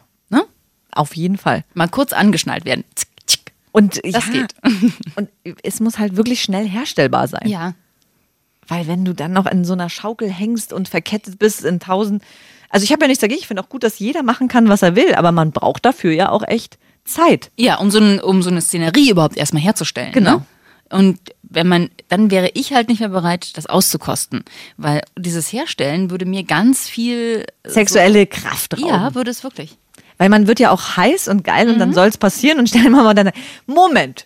Ne? 0.94 0.98
Auf 0.98 1.16
jeden 1.16 1.38
Fall. 1.38 1.64
Mal 1.74 1.88
kurz 1.88 2.14
angeschnallt 2.14 2.66
werden. 2.66 2.84
Und 3.72 4.00
Das 4.04 4.28
ja, 4.28 4.32
geht. 4.32 4.56
Und 5.16 5.30
es 5.64 5.80
muss 5.80 5.98
halt 5.98 6.16
wirklich 6.16 6.42
schnell 6.44 6.68
herstellbar 6.68 7.28
sein. 7.28 7.48
Ja. 7.48 7.74
Weil 8.68 8.88
wenn 8.88 9.04
du 9.04 9.14
dann 9.14 9.34
noch 9.34 9.46
in 9.48 9.66
so 9.66 9.74
einer 9.74 9.90
Schaukel 9.90 10.30
hängst 10.32 10.72
und 10.72 10.88
verkettet 10.88 11.38
bist 11.40 11.66
in 11.66 11.80
tausend. 11.80 12.24
Also 12.70 12.84
ich 12.86 12.92
habe 12.92 13.02
ja 13.04 13.08
nichts 13.08 13.22
dagegen. 13.22 13.40
Ich 13.40 13.48
finde 13.48 13.64
auch 13.64 13.70
gut, 13.70 13.84
dass 13.84 14.00
jeder 14.00 14.24
machen 14.24 14.48
kann, 14.48 14.70
was 14.70 14.82
er 14.84 14.96
will. 14.96 15.16
Aber 15.16 15.32
man 15.32 15.52
braucht 15.52 15.86
dafür 15.86 16.12
ja 16.14 16.30
auch 16.30 16.44
echt 16.48 16.78
Zeit. 17.04 17.52
Ja, 17.58 17.78
um 17.80 17.92
so, 17.92 18.00
ein, 18.00 18.20
um 18.22 18.42
so 18.42 18.50
eine 18.50 18.62
Szenerie 18.62 19.10
überhaupt 19.10 19.38
erstmal 19.38 19.62
herzustellen. 19.64 20.12
Genau. 20.14 20.38
Ne? 20.38 20.46
Und 20.90 21.20
wenn 21.42 21.68
man, 21.68 21.90
dann 22.10 22.30
wäre 22.32 22.52
ich 22.54 22.74
halt 22.74 22.88
nicht 22.88 23.00
mehr 23.00 23.10
bereit, 23.10 23.58
das 23.58 23.66
auszukosten. 23.66 24.44
Weil 24.78 25.02
dieses 25.18 25.52
Herstellen 25.52 26.10
würde 26.12 26.26
mir 26.26 26.44
ganz 26.44 26.88
viel. 26.88 27.46
Sexuelle 27.66 28.28
Kraft 28.28 28.76
So, 28.78 28.86
rauben. 28.86 28.96
ja, 28.96 29.16
würde 29.16 29.32
es 29.32 29.44
wirklich. 29.44 29.78
Weil 30.24 30.30
man 30.30 30.48
wird 30.48 30.62
ja 30.62 30.72
auch 30.72 30.96
heiß 30.96 31.28
und 31.28 31.44
geil 31.44 31.68
und 31.68 31.76
Mhm. 31.76 31.80
dann 31.80 31.94
soll 31.94 32.08
es 32.08 32.18
passieren 32.18 32.58
und 32.58 32.70
stellen 32.70 32.92
wir 32.94 33.04
mal 33.04 33.14
dann. 33.14 33.32
Moment, 33.66 34.26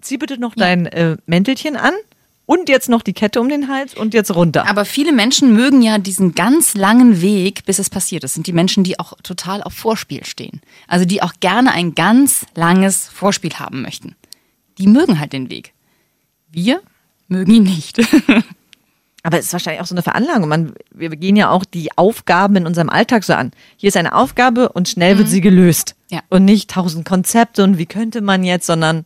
zieh 0.00 0.16
bitte 0.16 0.38
noch 0.40 0.54
dein 0.54 0.86
äh, 0.86 1.18
Mäntelchen 1.26 1.76
an 1.76 1.92
und 2.46 2.70
jetzt 2.70 2.88
noch 2.88 3.02
die 3.02 3.12
Kette 3.12 3.38
um 3.42 3.50
den 3.50 3.68
Hals 3.68 3.92
und 3.94 4.14
jetzt 4.14 4.34
runter. 4.34 4.66
Aber 4.66 4.86
viele 4.86 5.12
Menschen 5.12 5.52
mögen 5.52 5.82
ja 5.82 5.98
diesen 5.98 6.34
ganz 6.34 6.72
langen 6.72 7.20
Weg, 7.20 7.66
bis 7.66 7.78
es 7.78 7.90
passiert. 7.90 8.24
Das 8.24 8.32
sind 8.32 8.46
die 8.46 8.54
Menschen, 8.54 8.82
die 8.82 8.98
auch 8.98 9.12
total 9.22 9.62
auf 9.62 9.74
Vorspiel 9.74 10.24
stehen. 10.24 10.62
Also 10.88 11.04
die 11.04 11.20
auch 11.20 11.34
gerne 11.40 11.72
ein 11.72 11.94
ganz 11.94 12.46
langes 12.54 13.06
Vorspiel 13.06 13.52
haben 13.56 13.82
möchten. 13.82 14.16
Die 14.78 14.86
mögen 14.86 15.20
halt 15.20 15.34
den 15.34 15.50
Weg. 15.50 15.74
Wir 16.50 16.80
mögen 17.28 17.52
ihn 17.52 17.64
nicht. 17.64 18.00
Aber 19.26 19.40
es 19.40 19.46
ist 19.46 19.52
wahrscheinlich 19.52 19.82
auch 19.82 19.86
so 19.86 19.94
eine 19.96 20.04
Veranlagung. 20.04 20.48
Man, 20.48 20.74
wir 20.92 21.10
gehen 21.10 21.34
ja 21.34 21.50
auch 21.50 21.64
die 21.64 21.90
Aufgaben 21.98 22.54
in 22.54 22.64
unserem 22.64 22.88
Alltag 22.88 23.24
so 23.24 23.32
an. 23.32 23.50
Hier 23.76 23.88
ist 23.88 23.96
eine 23.96 24.14
Aufgabe 24.14 24.68
und 24.68 24.88
schnell 24.88 25.18
wird 25.18 25.26
sie 25.26 25.40
gelöst. 25.40 25.96
Mhm. 25.98 26.14
Ja. 26.14 26.22
Und 26.28 26.44
nicht 26.44 26.70
tausend 26.70 27.04
Konzepte 27.08 27.64
und 27.64 27.76
wie 27.76 27.86
könnte 27.86 28.20
man 28.20 28.44
jetzt, 28.44 28.66
sondern 28.66 29.04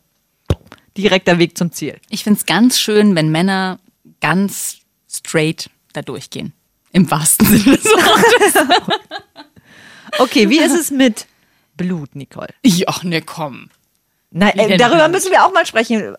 direkter 0.95 1.39
Weg 1.39 1.57
zum 1.57 1.71
Ziel. 1.71 1.99
Ich 2.11 2.23
find's 2.23 2.45
ganz 2.45 2.79
schön, 2.79 3.15
wenn 3.15 3.31
Männer 3.31 3.79
ganz 4.19 4.81
straight 5.09 5.71
da 5.93 6.03
durchgehen. 6.03 6.53
Im 6.91 7.09
wahrsten 7.09 7.47
Sinne 7.47 7.77
des 7.77 7.85
Wortes. 7.85 8.67
Okay, 10.19 10.49
wie 10.49 10.59
ist 10.59 10.77
es 10.77 10.91
mit 10.91 11.25
Blut, 11.77 12.15
Nicole? 12.15 12.49
Ja, 12.63 12.93
ne, 13.01 13.21
komm. 13.21 13.69
Wie 14.29 14.43
äh, 14.43 14.77
darüber 14.77 15.07
müssen 15.07 15.31
wir 15.31 15.45
auch 15.45 15.53
mal 15.53 15.65
sprechen. 15.65 16.17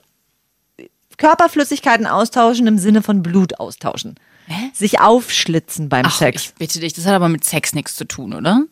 Körperflüssigkeiten 1.18 2.06
austauschen 2.06 2.66
im 2.66 2.78
Sinne 2.78 3.02
von 3.02 3.22
Blut 3.22 3.58
austauschen. 3.60 4.16
Hä? 4.46 4.70
Sich 4.74 5.00
aufschlitzen 5.00 5.88
beim 5.88 6.04
Ach, 6.06 6.16
Sex. 6.16 6.42
ich 6.42 6.54
bitte 6.54 6.80
dich, 6.80 6.92
das 6.92 7.06
hat 7.06 7.14
aber 7.14 7.28
mit 7.28 7.44
Sex 7.44 7.74
nichts 7.74 7.94
zu 7.96 8.04
tun, 8.06 8.32
oder? 8.34 8.64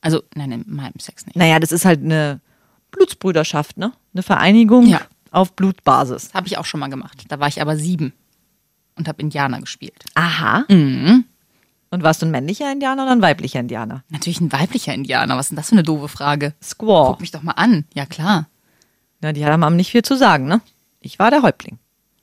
Also, 0.00 0.22
nein, 0.34 0.52
in 0.52 0.64
meinem 0.66 0.98
Sex 1.00 1.26
nicht. 1.26 1.36
Naja, 1.36 1.58
das 1.58 1.72
ist 1.72 1.84
halt 1.84 2.02
eine 2.02 2.40
Blutsbrüderschaft, 2.90 3.76
ne? 3.78 3.92
Eine 4.14 4.22
Vereinigung 4.22 4.86
Ja. 4.86 5.00
auf 5.30 5.52
Blutbasis. 5.54 6.30
Habe 6.34 6.46
ich 6.46 6.58
auch 6.58 6.64
schon 6.64 6.80
mal 6.80 6.88
gemacht. 6.88 7.24
Da 7.28 7.40
war 7.40 7.48
ich 7.48 7.60
aber 7.60 7.76
sieben 7.76 8.12
und 8.96 9.08
habe 9.08 9.20
Indianer 9.22 9.60
gespielt. 9.60 10.04
Aha. 10.14 10.64
Mhm. 10.68 11.24
Und 11.90 12.02
warst 12.02 12.20
du 12.20 12.26
ein 12.26 12.30
männlicher 12.30 12.70
Indianer 12.70 13.04
oder 13.04 13.12
ein 13.12 13.22
weiblicher 13.22 13.60
Indianer? 13.60 14.04
Natürlich 14.10 14.40
ein 14.42 14.52
weiblicher 14.52 14.92
Indianer. 14.92 15.36
Was 15.36 15.46
ist 15.46 15.50
denn 15.50 15.56
das 15.56 15.68
für 15.70 15.72
eine 15.72 15.82
doofe 15.82 16.08
Frage? 16.08 16.54
Squaw. 16.62 17.06
Guck 17.12 17.20
mich 17.20 17.30
doch 17.30 17.42
mal 17.42 17.52
an. 17.52 17.86
Ja, 17.94 18.04
klar. 18.04 18.46
Na, 19.20 19.32
die 19.32 19.44
haben 19.44 19.76
nicht 19.76 19.90
viel 19.90 20.02
zu 20.02 20.16
sagen, 20.16 20.46
ne? 20.46 20.60
Ich 21.00 21.18
war 21.18 21.30
der 21.30 21.42
Häuptling. 21.42 21.78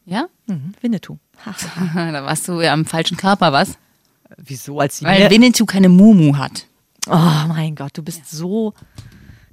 Ja? 0.06 0.28
Mhm, 0.48 0.74
Winnetou. 0.82 1.18
da 1.96 2.26
warst 2.26 2.48
du 2.48 2.62
ja 2.62 2.74
am 2.74 2.86
falschen 2.86 3.18
Körper, 3.18 3.52
was? 3.52 3.78
Wieso, 4.38 4.80
als 4.80 5.04
Weil 5.04 5.24
mir... 5.24 5.30
Winnetou 5.30 5.66
keine 5.66 5.90
Mumu 5.90 6.38
hat. 6.38 6.68
Oh 7.08 7.48
mein 7.48 7.76
Gott, 7.76 7.98
du 7.98 8.04
bist 8.04 8.30
so 8.30 8.74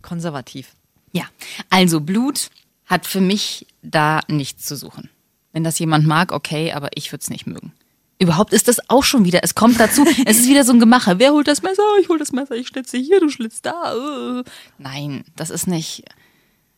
konservativ. 0.00 0.72
Ja, 1.12 1.24
also 1.70 2.00
Blut 2.00 2.50
hat 2.86 3.06
für 3.06 3.20
mich 3.20 3.66
da 3.82 4.20
nichts 4.28 4.64
zu 4.64 4.76
suchen. 4.76 5.10
Wenn 5.52 5.64
das 5.64 5.78
jemand 5.78 6.06
mag, 6.06 6.32
okay, 6.32 6.72
aber 6.72 6.88
ich 6.94 7.12
würde 7.12 7.22
es 7.22 7.30
nicht 7.30 7.46
mögen. 7.46 7.72
Überhaupt 8.18 8.52
ist 8.52 8.68
das 8.68 8.88
auch 8.88 9.04
schon 9.04 9.24
wieder, 9.24 9.40
es 9.42 9.54
kommt 9.54 9.78
dazu, 9.78 10.04
es 10.26 10.38
ist 10.38 10.48
wieder 10.48 10.64
so 10.64 10.72
ein 10.72 10.80
Gemache. 10.80 11.18
Wer 11.18 11.32
holt 11.32 11.48
das 11.48 11.62
Messer? 11.62 11.82
Ich 12.00 12.08
hol 12.08 12.18
das 12.18 12.32
Messer, 12.32 12.54
ich 12.54 12.68
schlitze 12.68 12.96
hier, 12.96 13.20
du 13.20 13.28
schlitzt 13.28 13.66
da. 13.66 14.42
Nein, 14.78 15.24
das 15.36 15.50
ist 15.50 15.66
nicht, 15.66 16.04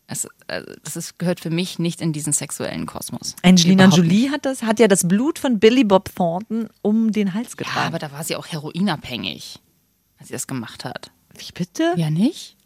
es, 0.07 0.27
äh, 0.49 0.63
das 0.83 0.97
ist, 0.97 1.19
gehört 1.19 1.41
für 1.41 1.51
mich 1.51 1.79
nicht 1.79 2.01
in 2.01 2.13
diesen 2.13 2.33
sexuellen 2.33 2.87
Kosmos. 2.87 3.37
Angelina 3.43 3.87
Jolie 3.89 4.31
hat 4.31 4.45
das, 4.45 4.63
hat 4.63 4.79
ja 4.79 4.89
das 4.89 5.09
Blut 5.09 5.39
von 5.39 5.59
Billy 5.59 5.85
Bob 5.85 6.15
Thornton 6.15 6.69
um 6.83 7.11
den 7.13 7.33
Hals 7.35 7.51
Ja, 7.53 7.57
getragen. 7.57 7.87
aber 7.87 7.99
da 7.99 8.13
war 8.13 8.23
sie 8.25 8.37
auch 8.37 8.47
heroinabhängig, 8.47 9.59
als 10.19 10.29
sie 10.29 10.35
das 10.35 10.47
gemacht 10.47 10.85
hat. 10.85 11.11
Wie 11.39 11.51
bitte? 11.55 11.95
Ja, 11.97 12.11
nicht? 12.11 12.57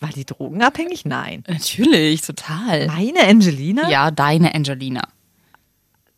War 0.00 0.10
die 0.10 0.24
drogenabhängig? 0.26 1.04
Nein. 1.04 1.44
Natürlich, 1.48 2.20
total. 2.20 2.86
Meine 2.88 3.20
Angelina? 3.26 3.88
Ja, 3.88 4.10
deine 4.10 4.54
Angelina. 4.54 5.08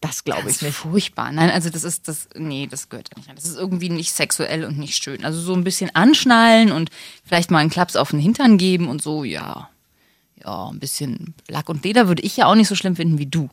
Das 0.00 0.24
glaube 0.24 0.50
ich 0.50 0.60
nicht. 0.60 0.74
furchtbar. 0.74 1.32
Nein, 1.32 1.50
also 1.50 1.70
das 1.70 1.82
ist 1.84 2.06
das, 2.06 2.28
nee, 2.34 2.66
das 2.70 2.88
gehört 2.90 3.08
da 3.12 3.18
nicht 3.18 3.28
rein. 3.28 3.36
Das 3.36 3.44
ist 3.46 3.56
irgendwie 3.56 3.88
nicht 3.88 4.12
sexuell 4.12 4.64
und 4.64 4.78
nicht 4.78 5.02
schön. 5.02 5.24
Also 5.24 5.40
so 5.40 5.54
ein 5.54 5.64
bisschen 5.64 5.94
anschnallen 5.94 6.70
und 6.70 6.90
vielleicht 7.24 7.50
mal 7.50 7.58
einen 7.58 7.70
Klaps 7.70 7.96
auf 7.96 8.10
den 8.10 8.20
Hintern 8.20 8.58
geben 8.58 8.88
und 8.88 9.00
so, 9.02 9.24
ja. 9.24 9.70
Ja, 10.46 10.68
ein 10.68 10.78
bisschen 10.78 11.34
Lack 11.48 11.68
und 11.68 11.84
Leder 11.84 12.06
würde 12.08 12.22
ich 12.22 12.36
ja 12.36 12.46
auch 12.46 12.54
nicht 12.54 12.68
so 12.68 12.76
schlimm 12.76 12.94
finden 12.96 13.18
wie 13.18 13.26
du. 13.26 13.48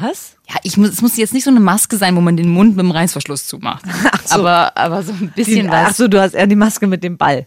Was? 0.00 0.36
Ja, 0.48 0.56
ich 0.62 0.76
muss, 0.76 0.88
es 0.90 1.02
muss 1.02 1.16
jetzt 1.16 1.34
nicht 1.34 1.44
so 1.44 1.50
eine 1.50 1.60
Maske 1.60 1.96
sein, 1.96 2.16
wo 2.16 2.20
man 2.20 2.36
den 2.36 2.48
Mund 2.48 2.76
mit 2.76 2.84
dem 2.84 2.90
Reißverschluss 2.90 3.46
zumacht. 3.46 3.84
so. 4.24 4.34
Aber, 4.36 4.76
aber 4.76 5.02
so 5.02 5.12
ein 5.12 5.32
bisschen 5.34 5.66
Die, 5.66 5.70
was. 5.70 5.90
ach 5.90 5.94
so, 5.94 6.08
du 6.08 6.20
hast 6.20 6.34
eher 6.34 6.46
die 6.46 6.56
Maske 6.56 6.86
mit 6.86 7.04
dem 7.04 7.16
Ball. 7.16 7.46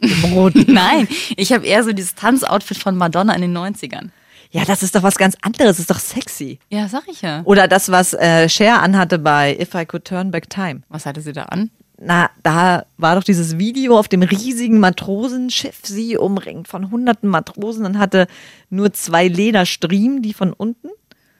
Dem 0.00 0.32
roten. 0.32 0.64
Nein, 0.72 1.08
ich 1.36 1.52
habe 1.52 1.66
eher 1.66 1.82
so 1.82 1.92
dieses 1.92 2.14
Tanzoutfit 2.14 2.78
von 2.78 2.96
Madonna 2.96 3.34
in 3.34 3.40
den 3.40 3.56
90ern. 3.56 4.10
ja, 4.52 4.64
das 4.64 4.82
ist 4.82 4.94
doch 4.94 5.02
was 5.02 5.16
ganz 5.16 5.36
anderes. 5.42 5.78
Das 5.78 5.78
ist 5.80 5.90
doch 5.90 5.98
sexy. 5.98 6.60
Ja, 6.68 6.88
sag 6.88 7.08
ich 7.08 7.22
ja. 7.22 7.40
Oder 7.44 7.66
das, 7.66 7.90
was 7.90 8.12
äh, 8.14 8.48
Cher 8.48 8.80
anhatte 8.82 9.18
bei 9.18 9.58
If 9.60 9.74
I 9.74 9.84
Could 9.86 10.04
Turn 10.04 10.30
Back 10.30 10.50
Time. 10.50 10.82
Was 10.88 11.04
hatte 11.06 11.20
sie 11.20 11.32
da 11.32 11.44
an? 11.44 11.70
Na, 12.00 12.30
da 12.44 12.84
war 12.96 13.16
doch 13.16 13.24
dieses 13.24 13.58
Video 13.58 13.98
auf 13.98 14.06
dem 14.06 14.22
riesigen 14.22 14.78
Matrosenschiff, 14.78 15.80
sie 15.82 16.16
umringt 16.16 16.68
von 16.68 16.90
hunderten 16.92 17.28
Matrosen 17.28 17.84
und 17.84 17.98
hatte 17.98 18.28
nur 18.70 18.92
zwei 18.92 19.26
Lederstriemen, 19.26 20.22
die 20.22 20.32
von 20.32 20.52
unten 20.52 20.88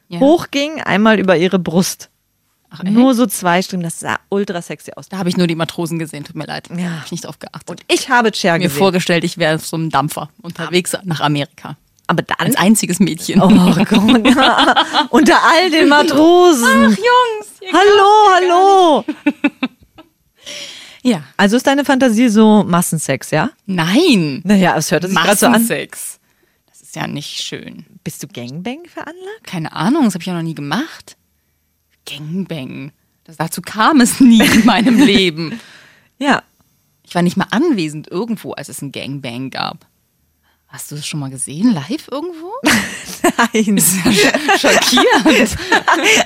Ja. 0.08 0.18
hochgingen, 0.20 0.80
einmal 0.80 1.20
über 1.20 1.36
ihre 1.36 1.58
Brust. 1.60 2.10
Ach, 2.70 2.82
nur 2.82 3.14
so 3.14 3.24
zwei 3.26 3.62
Striemen, 3.62 3.84
das 3.84 4.00
sah 4.00 4.18
ultra 4.30 4.60
sexy 4.60 4.90
aus. 4.96 5.08
Da 5.08 5.18
habe 5.18 5.28
ich 5.28 5.36
nur 5.36 5.46
die 5.46 5.54
Matrosen 5.54 5.98
gesehen, 5.98 6.24
tut 6.24 6.34
mir 6.36 6.44
leid. 6.46 6.68
Ja. 6.76 6.96
Hab 6.98 7.04
ich 7.06 7.12
nicht 7.12 7.24
drauf 7.24 7.38
geachtet. 7.38 7.70
Und 7.70 7.80
ich 7.88 8.10
habe 8.10 8.30
Cher 8.34 8.54
mir 8.54 8.64
gesehen. 8.64 8.78
vorgestellt, 8.78 9.22
ich 9.24 9.38
wäre 9.38 9.54
auf 9.54 9.66
so 9.66 9.76
einem 9.76 9.90
Dampfer 9.90 10.28
unterwegs 10.42 10.92
nach 11.04 11.20
Amerika. 11.20 11.76
Aber 12.08 12.22
dann 12.22 12.36
Als 12.38 12.56
einziges 12.56 13.00
Mädchen. 13.00 13.40
Oh 13.40 13.48
Gott. 13.48 13.88
Unter 15.10 15.36
all 15.44 15.70
den 15.70 15.88
Matrosen. 15.88 16.82
Jungs! 16.84 17.48
ihr 17.60 17.72
hallo, 17.72 18.34
hallo. 18.34 19.04
Ja. 21.02 21.22
Also 21.36 21.56
ist 21.56 21.66
deine 21.66 21.84
Fantasie 21.84 22.28
so 22.28 22.64
Massensex, 22.64 23.30
ja? 23.30 23.50
Nein! 23.66 24.40
Naja, 24.44 24.76
es 24.76 24.90
hört 24.90 25.04
sich 25.04 25.14
gerade 25.14 25.36
so 25.36 25.46
an. 25.46 25.52
Massensex. 25.52 26.18
Das 26.66 26.82
ist 26.82 26.96
ja 26.96 27.06
nicht 27.06 27.40
schön. 27.42 27.86
Bist 28.04 28.22
du 28.22 28.28
Gangbang 28.28 28.80
veranlagt? 28.86 29.44
Keine 29.44 29.72
Ahnung, 29.72 30.04
das 30.04 30.14
habe 30.14 30.22
ich 30.22 30.26
ja 30.26 30.34
noch 30.34 30.42
nie 30.42 30.54
gemacht. 30.54 31.16
Gangbang. 32.08 32.92
Das, 33.24 33.36
dazu 33.36 33.60
kam 33.62 34.00
es 34.00 34.20
nie 34.20 34.40
in 34.42 34.64
meinem 34.64 34.98
Leben. 35.04 35.60
Ja. 36.18 36.42
Ich 37.04 37.14
war 37.14 37.22
nicht 37.22 37.36
mal 37.36 37.46
anwesend 37.50 38.08
irgendwo, 38.08 38.52
als 38.52 38.68
es 38.68 38.82
ein 38.82 38.92
Gangbang 38.92 39.50
gab. 39.50 39.86
Hast 40.68 40.90
du 40.90 40.96
das 40.96 41.06
schon 41.06 41.20
mal 41.20 41.30
gesehen, 41.30 41.72
live 41.72 42.08
irgendwo? 42.10 42.52
Nein. 43.22 43.78
Schockierend. 44.58 45.56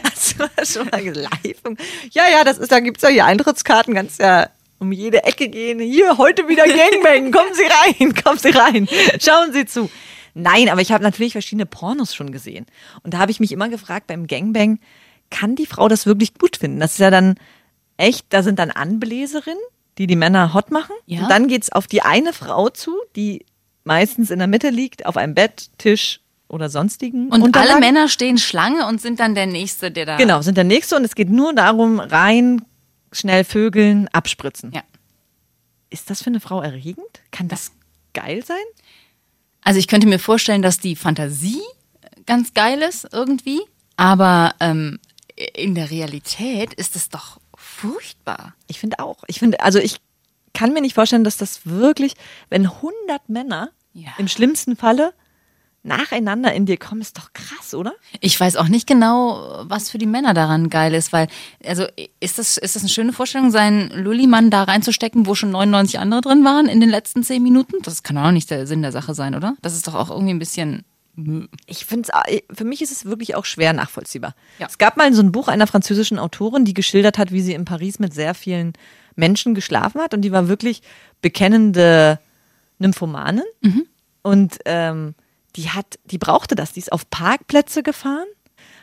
Hast 0.02 0.40
du 0.40 0.44
das 0.56 0.72
schon 0.72 0.88
mal 0.88 1.00
live? 1.00 1.62
Ja, 2.10 2.24
ja, 2.28 2.42
das 2.42 2.58
ist, 2.58 2.72
da 2.72 2.80
gibt's 2.80 3.02
ja 3.02 3.08
hier 3.08 3.24
Eintrittskarten, 3.24 3.94
kannst 3.94 4.20
ja 4.20 4.48
um 4.80 4.90
jede 4.90 5.22
Ecke 5.22 5.48
gehen. 5.48 5.78
Hier, 5.78 6.18
heute 6.18 6.48
wieder 6.48 6.64
Gangbang. 6.66 7.30
Kommen 7.30 7.54
Sie 7.54 7.62
rein, 7.62 8.14
kommen 8.16 8.38
Sie 8.38 8.50
rein. 8.50 8.88
Schauen 9.20 9.52
Sie 9.52 9.64
zu. 9.64 9.88
Nein, 10.34 10.68
aber 10.68 10.80
ich 10.80 10.90
habe 10.90 11.04
natürlich 11.04 11.32
verschiedene 11.32 11.66
Pornos 11.66 12.12
schon 12.12 12.32
gesehen. 12.32 12.66
Und 13.04 13.14
da 13.14 13.18
habe 13.18 13.30
ich 13.30 13.38
mich 13.38 13.52
immer 13.52 13.68
gefragt 13.68 14.08
beim 14.08 14.26
Gangbang, 14.26 14.80
kann 15.30 15.54
die 15.54 15.66
Frau 15.66 15.86
das 15.86 16.04
wirklich 16.04 16.34
gut 16.34 16.56
finden? 16.56 16.80
Das 16.80 16.94
ist 16.94 16.98
ja 16.98 17.12
dann 17.12 17.36
echt, 17.96 18.26
da 18.30 18.42
sind 18.42 18.58
dann 18.58 18.72
Anbläserinnen, 18.72 19.62
die 19.98 20.08
die 20.08 20.16
Männer 20.16 20.52
hot 20.52 20.72
machen. 20.72 20.96
Ja. 21.06 21.22
Und 21.22 21.30
dann 21.30 21.46
geht's 21.46 21.70
auf 21.70 21.86
die 21.86 22.02
eine 22.02 22.32
Frau 22.32 22.68
zu, 22.68 22.96
die 23.14 23.46
meistens 23.84 24.30
in 24.30 24.38
der 24.38 24.48
Mitte 24.48 24.70
liegt, 24.70 25.06
auf 25.06 25.16
einem 25.16 25.34
Bett, 25.34 25.70
Tisch 25.78 26.20
oder 26.48 26.68
sonstigen 26.68 27.26
Und 27.26 27.34
alle 27.34 27.44
Unterlagen. 27.44 27.80
Männer 27.80 28.08
stehen 28.08 28.38
Schlange 28.38 28.86
und 28.86 29.00
sind 29.00 29.20
dann 29.20 29.34
der 29.34 29.46
Nächste, 29.46 29.90
der 29.90 30.06
da. 30.06 30.16
Genau, 30.16 30.42
sind 30.42 30.56
der 30.56 30.64
nächste 30.64 30.96
und 30.96 31.04
es 31.04 31.14
geht 31.14 31.30
nur 31.30 31.54
darum, 31.54 31.98
rein, 31.98 32.62
schnell 33.10 33.44
vögeln, 33.44 34.08
abspritzen. 34.08 34.72
Ja. 34.72 34.82
Ist 35.90 36.10
das 36.10 36.22
für 36.22 36.30
eine 36.30 36.40
Frau 36.40 36.60
erregend? 36.60 37.06
Kann 37.30 37.48
das 37.48 37.72
geil 38.14 38.44
sein? 38.44 38.56
Also 39.62 39.78
ich 39.78 39.88
könnte 39.88 40.06
mir 40.06 40.18
vorstellen, 40.18 40.62
dass 40.62 40.78
die 40.78 40.96
Fantasie 40.96 41.62
ganz 42.26 42.52
geil 42.54 42.82
ist 42.82 43.08
irgendwie, 43.12 43.60
aber 43.96 44.54
ähm, 44.60 44.98
in 45.54 45.74
der 45.74 45.90
Realität 45.90 46.74
ist 46.74 46.96
es 46.96 47.08
doch 47.08 47.40
furchtbar. 47.56 48.54
Ich 48.66 48.78
finde 48.78 48.98
auch. 48.98 49.24
Ich 49.26 49.38
finde, 49.38 49.60
also 49.60 49.78
ich 49.78 50.00
kann 50.54 50.72
mir 50.72 50.80
nicht 50.80 50.94
vorstellen, 50.94 51.24
dass 51.24 51.36
das 51.36 51.66
wirklich, 51.66 52.14
wenn 52.50 52.66
100 52.66 53.28
Männer 53.28 53.70
Ja. 53.94 54.10
im 54.18 54.28
schlimmsten 54.28 54.76
Falle 54.76 55.12
nacheinander 55.84 56.52
in 56.52 56.64
dir 56.64 56.76
kommen, 56.76 57.00
ist 57.00 57.18
doch 57.18 57.32
krass, 57.32 57.74
oder? 57.74 57.92
Ich 58.20 58.38
weiß 58.38 58.54
auch 58.56 58.68
nicht 58.68 58.86
genau, 58.86 59.64
was 59.64 59.90
für 59.90 59.98
die 59.98 60.06
Männer 60.06 60.32
daran 60.32 60.70
geil 60.70 60.94
ist, 60.94 61.12
weil, 61.12 61.26
also 61.66 61.86
ist 62.20 62.38
das, 62.38 62.56
ist 62.56 62.76
das 62.76 62.82
eine 62.82 62.88
schöne 62.88 63.12
Vorstellung, 63.12 63.50
seinen 63.50 63.90
Lullimann 63.90 64.50
da 64.50 64.62
reinzustecken, 64.62 65.26
wo 65.26 65.34
schon 65.34 65.50
99 65.50 65.98
andere 65.98 66.20
drin 66.20 66.44
waren 66.44 66.66
in 66.68 66.78
den 66.80 66.88
letzten 66.88 67.24
10 67.24 67.42
Minuten? 67.42 67.74
Das 67.82 68.04
kann 68.04 68.16
auch 68.16 68.30
nicht 68.30 68.50
der 68.50 68.66
Sinn 68.68 68.82
der 68.82 68.92
Sache 68.92 69.14
sein, 69.14 69.34
oder? 69.34 69.56
Das 69.60 69.74
ist 69.74 69.88
doch 69.88 69.94
auch 69.94 70.10
irgendwie 70.10 70.34
ein 70.34 70.38
bisschen. 70.38 70.84
Ich 71.66 71.84
finde 71.84 72.08
es, 72.26 72.56
für 72.56 72.64
mich 72.64 72.80
ist 72.80 72.92
es 72.92 73.04
wirklich 73.04 73.34
auch 73.34 73.44
schwer 73.44 73.72
nachvollziehbar. 73.74 74.34
Ja. 74.58 74.66
Es 74.68 74.78
gab 74.78 74.96
mal 74.96 75.12
so 75.12 75.20
ein 75.20 75.30
Buch 75.32 75.48
einer 75.48 75.66
französischen 75.66 76.18
Autorin, 76.18 76.64
die 76.64 76.72
geschildert 76.74 77.18
hat, 77.18 77.32
wie 77.32 77.42
sie 77.42 77.52
in 77.54 77.64
Paris 77.66 77.98
mit 77.98 78.14
sehr 78.14 78.34
vielen 78.34 78.72
Menschen 79.16 79.54
geschlafen 79.54 80.00
hat 80.00 80.14
und 80.14 80.22
die 80.22 80.32
war 80.32 80.48
wirklich 80.48 80.82
bekennende 81.20 82.18
Nymphomanin 82.78 83.44
und 84.22 84.58
ähm, 84.64 85.14
die 85.56 85.70
hat, 85.70 85.98
die 86.04 86.18
brauchte 86.18 86.54
das. 86.54 86.72
Die 86.72 86.80
ist 86.80 86.92
auf 86.92 87.08
Parkplätze 87.10 87.82
gefahren, 87.82 88.26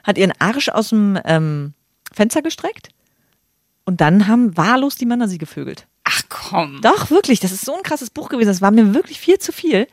hat 0.03 0.17
ihren 0.17 0.33
Arsch 0.39 0.69
aus 0.69 0.89
dem 0.89 1.19
ähm, 1.25 1.73
Fenster 2.11 2.41
gestreckt 2.41 2.89
und 3.85 4.01
dann 4.01 4.27
haben 4.27 4.55
wahllos 4.55 4.95
die 4.95 5.05
Männer 5.05 5.27
sie 5.27 5.39
gevögelt. 5.39 5.87
Ach 6.03 6.21
komm. 6.29 6.79
Doch, 6.81 7.09
wirklich, 7.09 7.39
das 7.39 7.51
ist 7.51 7.65
so 7.65 7.75
ein 7.75 7.83
krasses 7.83 8.09
Buch 8.09 8.29
gewesen. 8.29 8.49
Das 8.49 8.61
war 8.61 8.71
mir 8.71 8.93
wirklich 8.93 9.19
viel 9.19 9.39
zu 9.39 9.51
viel. 9.51 9.87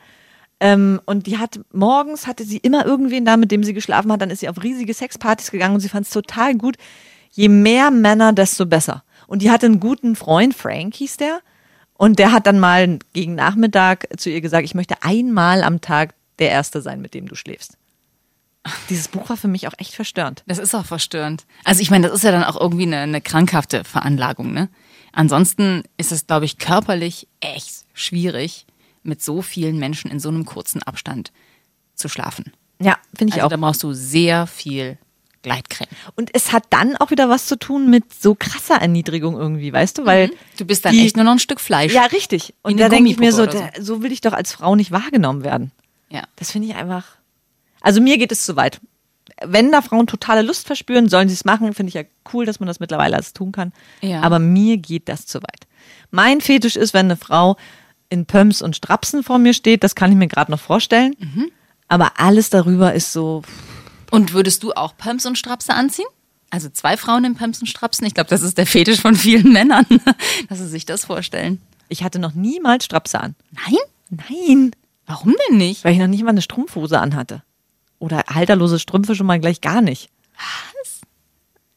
Ähm, 0.59 0.99
und 1.05 1.27
die 1.27 1.37
hat 1.37 1.59
morgens 1.71 2.25
hatte 2.25 2.43
sie 2.43 2.57
immer 2.57 2.85
irgendwen 2.85 3.25
da, 3.25 3.37
mit 3.37 3.51
dem 3.51 3.63
sie 3.63 3.73
geschlafen 3.73 4.11
hat. 4.11 4.21
Dann 4.21 4.31
ist 4.31 4.39
sie 4.39 4.49
auf 4.49 4.63
riesige 4.63 4.93
Sexpartys 4.93 5.51
gegangen 5.51 5.75
und 5.75 5.81
sie 5.81 5.89
fand 5.89 6.07
es 6.07 6.11
total 6.11 6.55
gut. 6.55 6.77
Je 7.31 7.49
mehr 7.49 7.91
Männer, 7.91 8.33
desto 8.33 8.65
besser. 8.65 9.03
Und 9.27 9.41
die 9.41 9.51
hatte 9.51 9.65
einen 9.67 9.79
guten 9.79 10.15
Freund, 10.15 10.55
Frank 10.55 10.95
hieß 10.95 11.17
der. 11.17 11.41
Und 11.93 12.19
der 12.19 12.31
hat 12.31 12.47
dann 12.47 12.59
mal 12.59 12.99
gegen 13.13 13.35
Nachmittag 13.35 14.07
zu 14.17 14.29
ihr 14.29 14.41
gesagt, 14.41 14.65
ich 14.65 14.75
möchte 14.75 14.95
einmal 15.03 15.63
am 15.63 15.81
Tag 15.81 16.13
der 16.39 16.49
Erste 16.49 16.81
sein, 16.81 17.01
mit 17.01 17.13
dem 17.13 17.27
du 17.27 17.35
schläfst. 17.35 17.77
Dieses 18.89 19.07
Buch 19.07 19.29
war 19.29 19.37
für 19.37 19.47
mich 19.47 19.67
auch 19.67 19.73
echt 19.77 19.95
verstörend. 19.95 20.43
Das 20.45 20.57
ist 20.57 20.75
auch 20.75 20.85
verstörend. 20.85 21.45
Also 21.63 21.81
ich 21.81 21.89
meine, 21.89 22.07
das 22.07 22.17
ist 22.17 22.23
ja 22.23 22.31
dann 22.31 22.43
auch 22.43 22.59
irgendwie 22.59 22.83
eine, 22.83 22.97
eine 22.97 23.21
krankhafte 23.21 23.83
Veranlagung, 23.83 24.51
ne? 24.53 24.69
Ansonsten 25.13 25.83
ist 25.97 26.11
es, 26.11 26.27
glaube 26.27 26.45
ich, 26.45 26.57
körperlich 26.57 27.27
echt 27.39 27.85
schwierig, 27.93 28.67
mit 29.03 29.23
so 29.23 29.41
vielen 29.41 29.79
Menschen 29.79 30.11
in 30.11 30.19
so 30.19 30.29
einem 30.29 30.45
kurzen 30.45 30.83
Abstand 30.83 31.31
zu 31.95 32.09
schlafen. 32.09 32.51
Ja, 32.81 32.97
finde 33.17 33.31
ich 33.31 33.35
Also 33.41 33.45
auch. 33.47 33.49
da 33.49 33.57
brauchst 33.57 33.81
du 33.83 33.93
sehr 33.93 34.45
viel 34.47 34.97
Gleitcreme. 35.43 35.87
Und 36.15 36.29
es 36.33 36.51
hat 36.51 36.63
dann 36.71 36.95
auch 36.97 37.11
wieder 37.11 37.29
was 37.29 37.45
zu 37.45 37.57
tun 37.57 37.89
mit 37.89 38.13
so 38.13 38.35
krasser 38.35 38.75
Erniedrigung 38.75 39.35
irgendwie, 39.37 39.71
weißt 39.71 39.97
du? 39.99 40.05
Weil 40.05 40.31
Du 40.57 40.65
bist 40.65 40.83
dann 40.85 40.93
die- 40.93 41.05
echt 41.05 41.15
nur 41.15 41.25
noch 41.25 41.33
ein 41.33 41.39
Stück 41.39 41.59
Fleisch. 41.59 41.93
Ja, 41.93 42.03
richtig. 42.05 42.53
Und 42.63 42.79
da 42.79 42.89
denke 42.89 43.09
ich 43.11 43.17
mir 43.19 43.31
so, 43.31 43.45
da, 43.45 43.69
so 43.79 44.01
will 44.03 44.11
ich 44.11 44.21
doch 44.21 44.33
als 44.33 44.51
Frau 44.53 44.75
nicht 44.75 44.91
wahrgenommen 44.91 45.43
werden. 45.43 45.71
ja. 46.09 46.23
Das 46.35 46.51
finde 46.51 46.67
ich 46.67 46.75
einfach. 46.75 47.05
Also 47.81 48.01
mir 48.01 48.17
geht 48.17 48.31
es 48.31 48.45
zu 48.45 48.55
weit. 48.55 48.79
Wenn 49.45 49.71
da 49.71 49.81
Frauen 49.83 50.07
totale 50.07 50.41
Lust 50.41 50.65
verspüren, 50.65 51.09
sollen 51.09 51.27
sie 51.29 51.35
es 51.35 51.45
machen. 51.45 51.73
Finde 51.73 51.89
ich 51.89 51.93
ja 51.93 52.03
cool, 52.33 52.45
dass 52.45 52.59
man 52.59 52.67
das 52.67 52.79
mittlerweile 52.79 53.15
alles 53.15 53.33
tun 53.33 53.51
kann. 53.51 53.71
Ja. 54.01 54.21
Aber 54.21 54.39
mir 54.39 54.77
geht 54.77 55.07
das 55.09 55.25
zu 55.27 55.39
weit. 55.43 55.67
Mein 56.09 56.41
Fetisch 56.41 56.75
ist, 56.75 56.93
wenn 56.93 57.05
eine 57.05 57.17
Frau 57.17 57.55
in 58.09 58.25
Pumps 58.25 58.61
und 58.61 58.75
Strapsen 58.75 59.21
vor 59.23 59.37
mir 59.37 59.53
steht, 59.53 59.83
das 59.83 59.93
kann 59.93 60.11
ich 60.11 60.17
mir 60.17 60.27
gerade 60.27 60.49
noch 60.51 60.59
vorstellen. 60.59 61.15
Mhm. 61.19 61.51
Aber 61.87 62.19
alles 62.19 62.49
darüber 62.49 62.93
ist 62.93 63.13
so, 63.13 63.43
Und 64.11 64.33
würdest 64.33 64.63
du 64.63 64.73
auch 64.73 64.95
Pumps 64.97 65.25
und 65.25 65.37
Strapse 65.37 65.73
anziehen? 65.73 66.07
Also 66.49 66.69
zwei 66.69 66.95
Frauen 66.97 67.25
in 67.25 67.35
Pumps 67.35 67.59
und 67.59 67.67
Strapsen? 67.67 68.07
Ich 68.07 68.13
glaube, 68.13 68.29
das 68.29 68.41
ist 68.41 68.57
der 68.57 68.65
Fetisch 68.65 69.01
von 69.01 69.15
vielen 69.15 69.51
Männern, 69.51 69.85
dass 70.49 70.59
sie 70.59 70.67
sich 70.67 70.85
das 70.85 71.05
vorstellen. 71.05 71.61
ich 71.89 72.03
hatte 72.03 72.19
noch 72.19 72.33
niemals 72.33 72.85
Strapse 72.85 73.19
an. 73.19 73.35
Nein? 73.51 73.77
Nein, 74.29 74.71
Warum 75.05 75.35
denn 75.49 75.57
nicht? 75.57 75.83
weil 75.83 75.93
ich 75.93 75.99
noch 75.99 76.07
nicht 76.07 76.23
mal 76.23 76.29
eine 76.29 76.41
Strumpfhose 76.41 76.99
anhatte. 76.99 77.43
Oder 77.99 78.23
halterlose 78.29 78.79
Strümpfe 78.79 79.15
schon 79.15 79.27
mal 79.27 79.39
gleich 79.39 79.59
gar 79.61 79.81
nicht. 79.81 80.09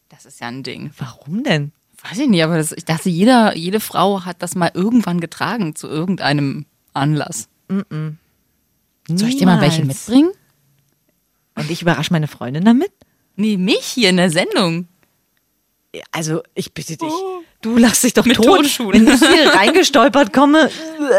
Das 0.09 0.25
ist 0.27 0.41
ja 0.41 0.49
ein 0.49 0.63
Ding. 0.63 0.91
Warum 0.99 1.43
denn? 1.45 1.73
Weiß 2.09 2.19
ich 2.19 2.29
nicht, 2.29 2.43
aber 2.45 2.57
das, 2.57 2.73
ich 2.73 2.85
dachte, 2.85 3.09
jeder, 3.09 3.57
jede 3.57 3.81
Frau 3.81 4.25
hat 4.25 4.43
das 4.43 4.55
mal 4.55 4.71
irgendwann 4.75 5.21
getragen 5.21 5.75
zu 5.75 5.87
irgendeinem 5.89 6.67
Anlass. 6.93 7.49
Soll 7.69 9.29
ich 9.29 9.37
dir 9.39 9.47
mal 9.47 9.61
welche 9.61 9.85
mitbringen? 9.85 10.31
Und 11.61 11.71
ich 11.71 11.83
überrasche 11.83 12.13
meine 12.13 12.27
Freundin 12.29 12.65
damit? 12.65 12.91
Nee, 13.37 13.57
mich 13.57 13.85
hier 13.85 14.11
in 14.11 14.17
der 14.17 14.31
Sendung. 14.31 14.89
Also, 16.13 16.43
ich 16.55 16.73
bitte 16.73 16.97
dich. 16.97 17.13
Du 17.63 17.77
lachst 17.77 18.03
dich 18.05 18.15
doch 18.15 18.25
Oh. 18.25 18.29
Mit 18.29 18.37
tot, 18.37 18.79
wenn 18.93 19.07
ich 19.09 19.19
hier 19.21 19.51
reingestolpert 19.55 20.33
komme. 20.33 20.71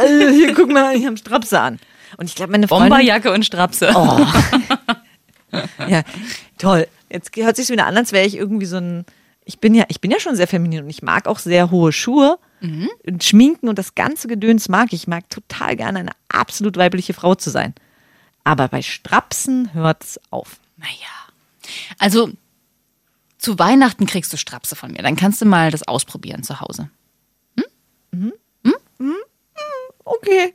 äh, 0.06 0.32
Hier, 0.34 0.54
guck 0.54 0.72
mal, 0.72 0.96
ich 0.96 1.06
habe 1.06 1.18
Strapse 1.18 1.60
an. 1.60 1.80
Und 2.18 2.26
ich 2.26 2.36
glaube, 2.36 2.52
meine 2.52 2.68
Freundin... 2.68 2.90
Bomberjacke 2.90 3.32
und 3.32 3.46
Strapse. 3.46 3.92
Oh. 3.96 4.26
Ja, 5.90 6.04
toll. 6.58 6.88
Jetzt 7.12 7.36
hört 7.36 7.58
sich 7.58 7.68
wieder 7.70 7.86
an, 7.86 7.98
als 7.98 8.14
wäre 8.14 8.26
ich 8.26 8.36
irgendwie 8.38 8.66
so 8.66 8.78
ein... 8.78 9.06
Ich 9.44 9.60
bin 9.60 9.74
ja, 9.76 9.84
ich 9.90 10.00
bin 10.00 10.10
ja 10.12 10.20
schon 10.20 10.36
sehr 10.38 10.48
feminin 10.48 10.84
und 10.86 10.90
ich 10.90 11.02
mag 11.02 11.28
auch 11.28 11.40
sehr 11.40 11.72
hohe 11.72 11.92
Schuhe. 11.92 12.38
Und 12.62 13.24
Schminken 13.24 13.68
und 13.70 13.80
das 13.80 13.96
ganze 13.96 14.28
Gedöns 14.28 14.70
mag 14.70 14.94
ich. 14.94 15.02
Ich 15.02 15.08
mag 15.08 15.28
total 15.32 15.76
gerne 15.76 16.00
eine 16.00 16.12
absolut 16.30 16.78
weibliche 16.78 17.14
Frau 17.14 17.34
zu 17.36 17.50
sein. 17.50 17.74
Aber 18.44 18.68
bei 18.68 18.82
Strapsen 18.82 19.74
hört's 19.74 20.20
auf. 20.30 20.60
Naja. 20.78 20.92
Also, 22.00 22.32
zu 23.38 23.58
Weihnachten 23.60 24.06
kriegst 24.06 24.32
du 24.34 24.38
Strapse 24.38 24.76
von 24.76 24.92
mir. 24.92 25.04
Dann 25.04 25.16
kannst 25.16 25.42
du 25.42 25.46
mal 25.46 25.72
das 25.72 25.88
ausprobieren 25.88 26.44
zu 26.44 26.60
Hause. 26.60 26.90
Okay. 30.04 30.54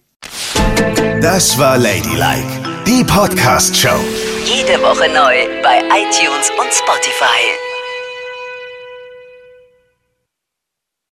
Das 1.20 1.58
war 1.58 1.78
Ladylike, 1.78 2.84
die 2.86 3.02
Podcast-Show. 3.04 3.98
Jede 4.44 4.80
Woche 4.82 5.08
neu 5.08 5.62
bei 5.62 5.78
iTunes 5.88 6.50
und 6.50 6.72
Spotify. 6.72 7.65